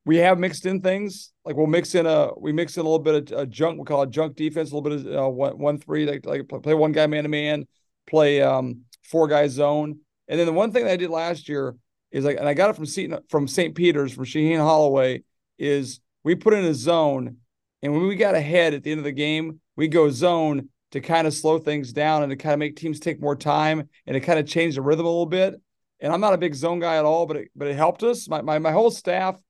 [0.05, 2.99] we have mixed in things like we'll mix in a we mix in a little
[2.99, 3.79] bit of a junk.
[3.79, 4.73] We call it junk defense.
[4.73, 7.29] A little bit of uh, one one three like like play one guy man to
[7.29, 7.69] man,
[8.09, 10.01] play um four guy zone.
[10.27, 11.77] And then the one thing that I did last year
[12.11, 13.77] is like, and I got it from Seton, from St.
[13.77, 15.23] Peter's from Shaheen Holloway
[15.57, 17.37] is we put in a zone,
[17.83, 21.01] and when we got ahead at the end of the game, we go zone to
[21.01, 24.15] kind of slow things down and to kind of make teams take more time and
[24.15, 25.55] to kind of change the rhythm a little bit.
[26.01, 28.29] And I'm not a big zone guy at all, but it, but it helped us.
[28.29, 29.41] My, my my whole staff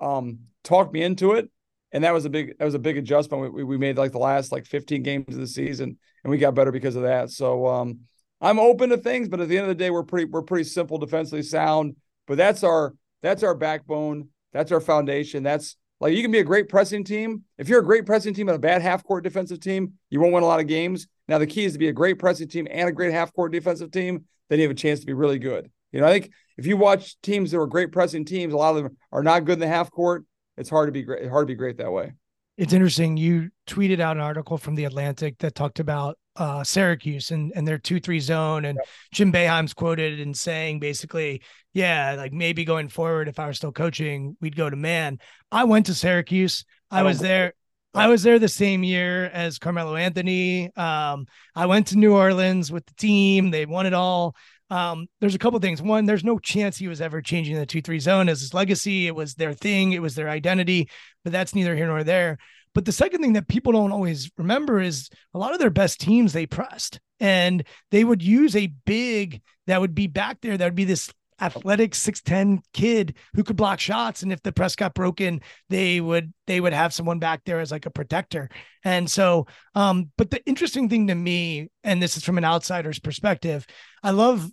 [0.00, 1.50] um, talked me into it,
[1.92, 4.18] and that was a big that was a big adjustment we, we made like the
[4.18, 7.30] last like 15 games of the season, and we got better because of that.
[7.30, 8.00] So um,
[8.40, 10.64] I'm open to things, but at the end of the day, we're pretty we're pretty
[10.64, 11.96] simple defensively sound.
[12.26, 15.42] But that's our that's our backbone That's our foundation.
[15.42, 17.44] That's like you can be a great pressing team.
[17.58, 20.32] If you're a great pressing team and a bad half court defensive team, you won't
[20.32, 21.06] win a lot of games.
[21.28, 23.52] Now the key is to be a great pressing team and a great half court
[23.52, 24.24] defensive team.
[24.48, 25.70] Then you have a chance to be really good.
[25.92, 28.76] You know, I think if you watch teams that are great pressing teams, a lot
[28.76, 30.24] of them are not good in the half court.
[30.56, 31.28] It's hard to be great.
[31.28, 32.12] Hard to be great that way.
[32.56, 33.16] It's interesting.
[33.16, 37.66] You tweeted out an article from the Atlantic that talked about uh, Syracuse and, and
[37.66, 38.88] their two three zone, and yep.
[39.12, 43.72] Jim Boeheim's quoted in saying basically, yeah, like maybe going forward, if I were still
[43.72, 45.18] coaching, we'd go to man.
[45.52, 46.64] I went to Syracuse.
[46.90, 47.54] I, I was there.
[47.92, 50.74] I was there the same year as Carmelo Anthony.
[50.76, 51.26] Um,
[51.56, 53.50] I went to New Orleans with the team.
[53.50, 54.36] They won it all.
[54.70, 55.82] Um, there's a couple things.
[55.82, 59.08] One, there's no chance he was ever changing the two three zone as his legacy.
[59.08, 59.92] It was their thing.
[59.92, 60.88] It was their identity.
[61.24, 62.38] But that's neither here nor there.
[62.74, 66.00] But the second thing that people don't always remember is a lot of their best
[66.00, 70.56] teams they pressed, and they would use a big that would be back there.
[70.56, 74.76] That would be this athletic 6'10 kid who could block shots and if the press
[74.76, 78.48] got broken they would they would have someone back there as like a protector.
[78.84, 82.98] And so um but the interesting thing to me and this is from an outsider's
[82.98, 83.66] perspective
[84.02, 84.50] i love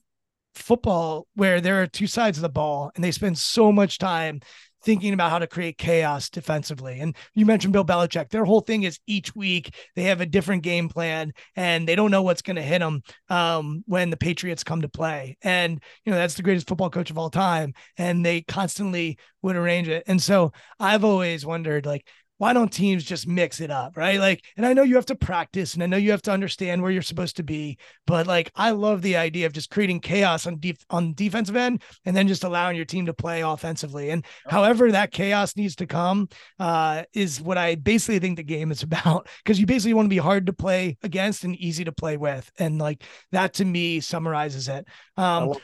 [0.57, 4.41] football where there are two sides of the ball and they spend so much time
[4.83, 6.99] thinking about how to create chaos defensively.
[6.99, 8.29] And you mentioned Bill Belichick.
[8.29, 12.11] Their whole thing is each week they have a different game plan and they don't
[12.11, 15.37] know what's going to hit them um, when the Patriots come to play.
[15.41, 17.73] And, you know, that's the greatest football coach of all time.
[17.97, 20.03] And they constantly would arrange it.
[20.07, 22.05] And so I've always wondered, like,
[22.37, 24.19] why don't teams just mix it up, right?
[24.19, 26.81] Like, and I know you have to practice and I know you have to understand
[26.81, 30.45] where you're supposed to be, but like, I love the idea of just creating chaos
[30.45, 34.11] on deep on defensive end and then just allowing your team to play offensively.
[34.11, 38.71] And however that chaos needs to come uh, is what I basically think the game
[38.71, 41.91] is about because you basically want to be hard to play against and easy to
[41.91, 42.51] play with.
[42.59, 44.85] And like that to me summarizes it.
[45.17, 45.55] Um,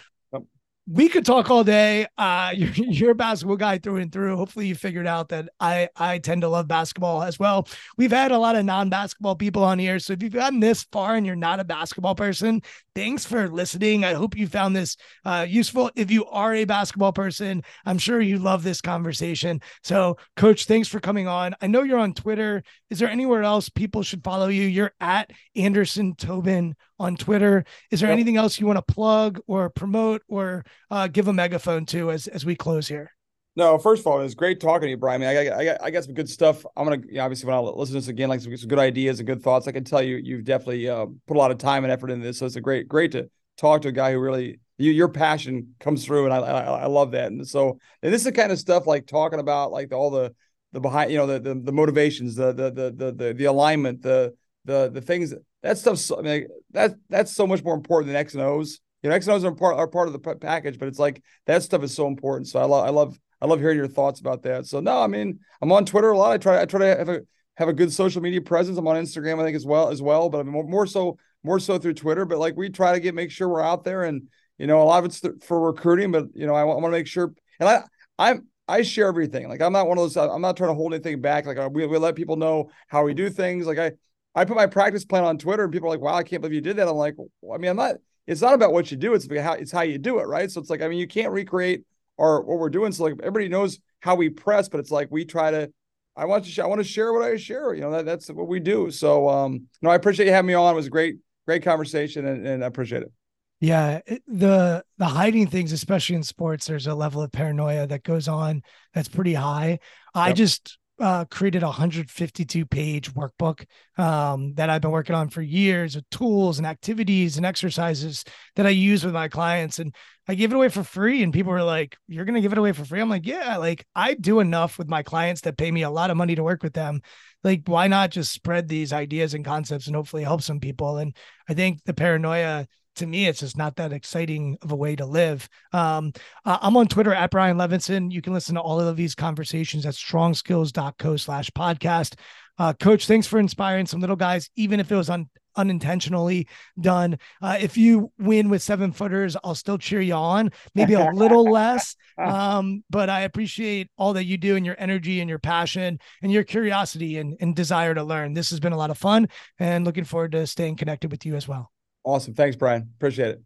[0.85, 2.05] we could talk all day.
[2.17, 4.35] Uh, you're, you're a basketball guy through and through.
[4.35, 7.67] Hopefully, you figured out that I I tend to love basketball as well.
[7.97, 11.15] We've had a lot of non-basketball people on here, so if you've gotten this far
[11.15, 12.61] and you're not a basketball person,
[12.95, 14.03] thanks for listening.
[14.03, 15.89] I hope you found this uh, useful.
[15.95, 19.61] If you are a basketball person, I'm sure you love this conversation.
[19.83, 21.55] So, Coach, thanks for coming on.
[21.61, 22.63] I know you're on Twitter.
[22.89, 24.63] Is there anywhere else people should follow you?
[24.63, 27.65] You're at Anderson Tobin on Twitter.
[27.91, 28.15] Is there yep.
[28.15, 32.27] anything else you want to plug or promote or uh, give a megaphone to as
[32.27, 33.11] as we close here?
[33.55, 35.21] No, first of all, it was great talking to you, Brian.
[35.21, 36.65] I, mean, I, got, I, got, I got some good stuff.
[36.75, 38.79] I'm gonna you know, obviously when I listen to this again, like some, some, good
[38.79, 39.67] ideas and good thoughts.
[39.67, 42.25] I can tell you, you've definitely uh, put a lot of time and effort into
[42.25, 42.39] this.
[42.39, 45.75] So it's a great, great to talk to a guy who really you, your passion
[45.79, 47.27] comes through, and I, I, I love that.
[47.31, 50.33] And so, and this is the kind of stuff like talking about like all the
[50.71, 54.33] the behind, you know, the the, the motivations, the, the the the the alignment, the
[54.65, 55.33] the the things
[55.63, 58.79] that stuff's I mean that that's so much more important than X and O's.
[59.01, 61.23] You know, X and O's are part are part of the package, but it's like
[61.47, 62.47] that stuff is so important.
[62.47, 64.65] So I love I love I love hearing your thoughts about that.
[64.67, 66.31] So no, I mean I'm on Twitter a lot.
[66.31, 67.21] I try I try to have a
[67.55, 68.77] have a good social media presence.
[68.77, 71.17] I'm on Instagram I think as well as well, but I mean more, more so
[71.43, 72.25] more so through Twitter.
[72.25, 74.27] But like we try to get make sure we're out there and
[74.57, 76.89] you know a lot of it's th- for recruiting, but you know I, want to
[76.89, 77.83] make sure and I
[78.19, 79.47] I'm I share everything.
[79.47, 80.17] Like I'm not one of those.
[80.17, 81.45] I'm not trying to hold anything back.
[81.45, 83.65] Like we, we let people know how we do things.
[83.65, 83.93] Like I
[84.35, 86.55] I put my practice plan on Twitter, and people are like, "Wow, I can't believe
[86.55, 87.95] you did that." I'm like, well, I mean, I'm not.
[88.25, 90.49] It's not about what you do; it's how it's how you do it, right?
[90.49, 91.83] So it's like, I mean, you can't recreate
[92.19, 92.91] our what we're doing.
[92.91, 95.71] So like, everybody knows how we press, but it's like we try to.
[96.15, 96.63] I want to.
[96.63, 97.73] I want to share what I share.
[97.73, 98.91] You know, that, that's what we do.
[98.91, 100.73] So, um, no, I appreciate you having me on.
[100.73, 103.11] It was a great, great conversation, and, and I appreciate it.
[103.59, 108.27] Yeah, the the hiding things, especially in sports, there's a level of paranoia that goes
[108.27, 108.61] on
[108.93, 109.69] that's pretty high.
[109.69, 109.79] Yep.
[110.15, 113.65] I just uh, created a 152 page workbook
[113.97, 118.23] um, that I've been working on for years with tools and activities and exercises
[118.55, 119.79] that I use with my clients.
[119.79, 119.93] And
[120.29, 121.21] I give it away for free.
[121.21, 123.01] And people were like, You're going to give it away for free?
[123.01, 126.09] I'm like, Yeah, like I do enough with my clients that pay me a lot
[126.09, 127.01] of money to work with them.
[127.43, 130.99] Like, why not just spread these ideas and concepts and hopefully help some people?
[130.99, 131.13] And
[131.49, 132.65] I think the paranoia
[132.95, 135.47] to me, it's just not that exciting of a way to live.
[135.71, 136.13] Um,
[136.45, 138.11] uh, I'm on Twitter at Brian Levenson.
[138.11, 142.15] You can listen to all of these conversations at strongskills.co slash podcast.
[142.57, 146.47] Uh, Coach, thanks for inspiring some little guys, even if it was un- unintentionally
[146.79, 147.17] done.
[147.41, 151.49] Uh, if you win with seven footers, I'll still cheer you on, maybe a little
[151.49, 151.95] less.
[152.15, 156.31] Um, but I appreciate all that you do and your energy and your passion and
[156.31, 158.35] your curiosity and, and desire to learn.
[158.35, 161.35] This has been a lot of fun and looking forward to staying connected with you
[161.35, 161.72] as well.
[162.03, 162.33] Awesome.
[162.33, 162.89] Thanks, Brian.
[162.97, 163.41] Appreciate it.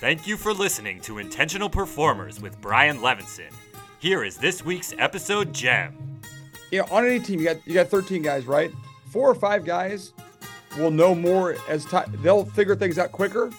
[0.00, 3.52] Thank you for listening to Intentional Performers with Brian Levenson.
[3.98, 6.20] Here is this week's episode gem.
[6.70, 8.72] You know, on any team, you got you got 13 guys, right?
[9.10, 10.12] Four or five guys
[10.78, 12.18] will know more as time.
[12.22, 13.50] They'll figure things out quicker.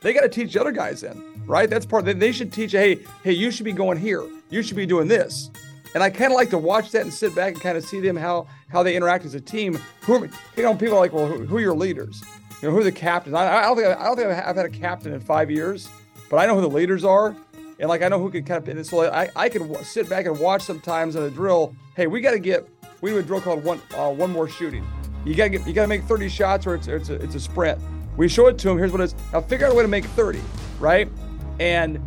[0.00, 1.68] They got to teach the other guys in right?
[1.68, 2.04] That's part.
[2.04, 2.72] They, they should teach.
[2.72, 4.24] Hey, hey, you should be going here.
[4.48, 5.50] You should be doing this.
[5.94, 8.00] And I kind of like to watch that and sit back and kind of see
[8.00, 9.78] them how how they interact as a team.
[10.02, 12.22] Who are, you know people are like, well, who, who, are your leaders?
[12.60, 13.34] You know, who the captains?
[13.34, 15.88] I, I don't think I, don't think I've had a captain in five years,
[16.28, 17.34] but I know who the leaders are,
[17.78, 18.68] and like I know who can kind of.
[18.68, 21.74] And so I I can sit back and watch sometimes in a drill.
[21.96, 22.68] Hey, we got to get
[23.00, 24.86] we do a drill called one uh, one more shooting.
[25.24, 27.78] You gotta get you gotta make 30 shots or it's it's a, it's a sprint.
[28.16, 28.78] We show it to them.
[28.78, 29.14] Here's what it is.
[29.32, 30.40] Now figure out a way to make 30,
[30.78, 31.10] right?
[31.58, 31.98] And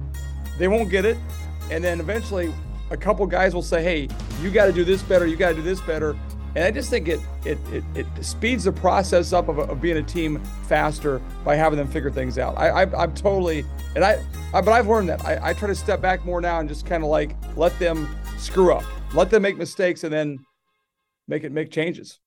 [0.57, 1.17] they won't get it.
[1.71, 2.53] And then eventually
[2.91, 4.07] a couple guys will say, hey,
[4.41, 5.25] you got to do this better.
[5.25, 6.15] You got to do this better.
[6.55, 9.97] And I just think it it it, it speeds the process up of, of, being
[9.97, 12.57] a team faster by having them figure things out.
[12.57, 13.65] I, I am totally
[13.95, 14.23] and I,
[14.53, 16.85] I, but I've learned that I, I try to step back more now and just
[16.85, 18.07] kind of like let them
[18.37, 20.39] screw up, let them make mistakes, and then
[21.27, 22.19] make it make changes.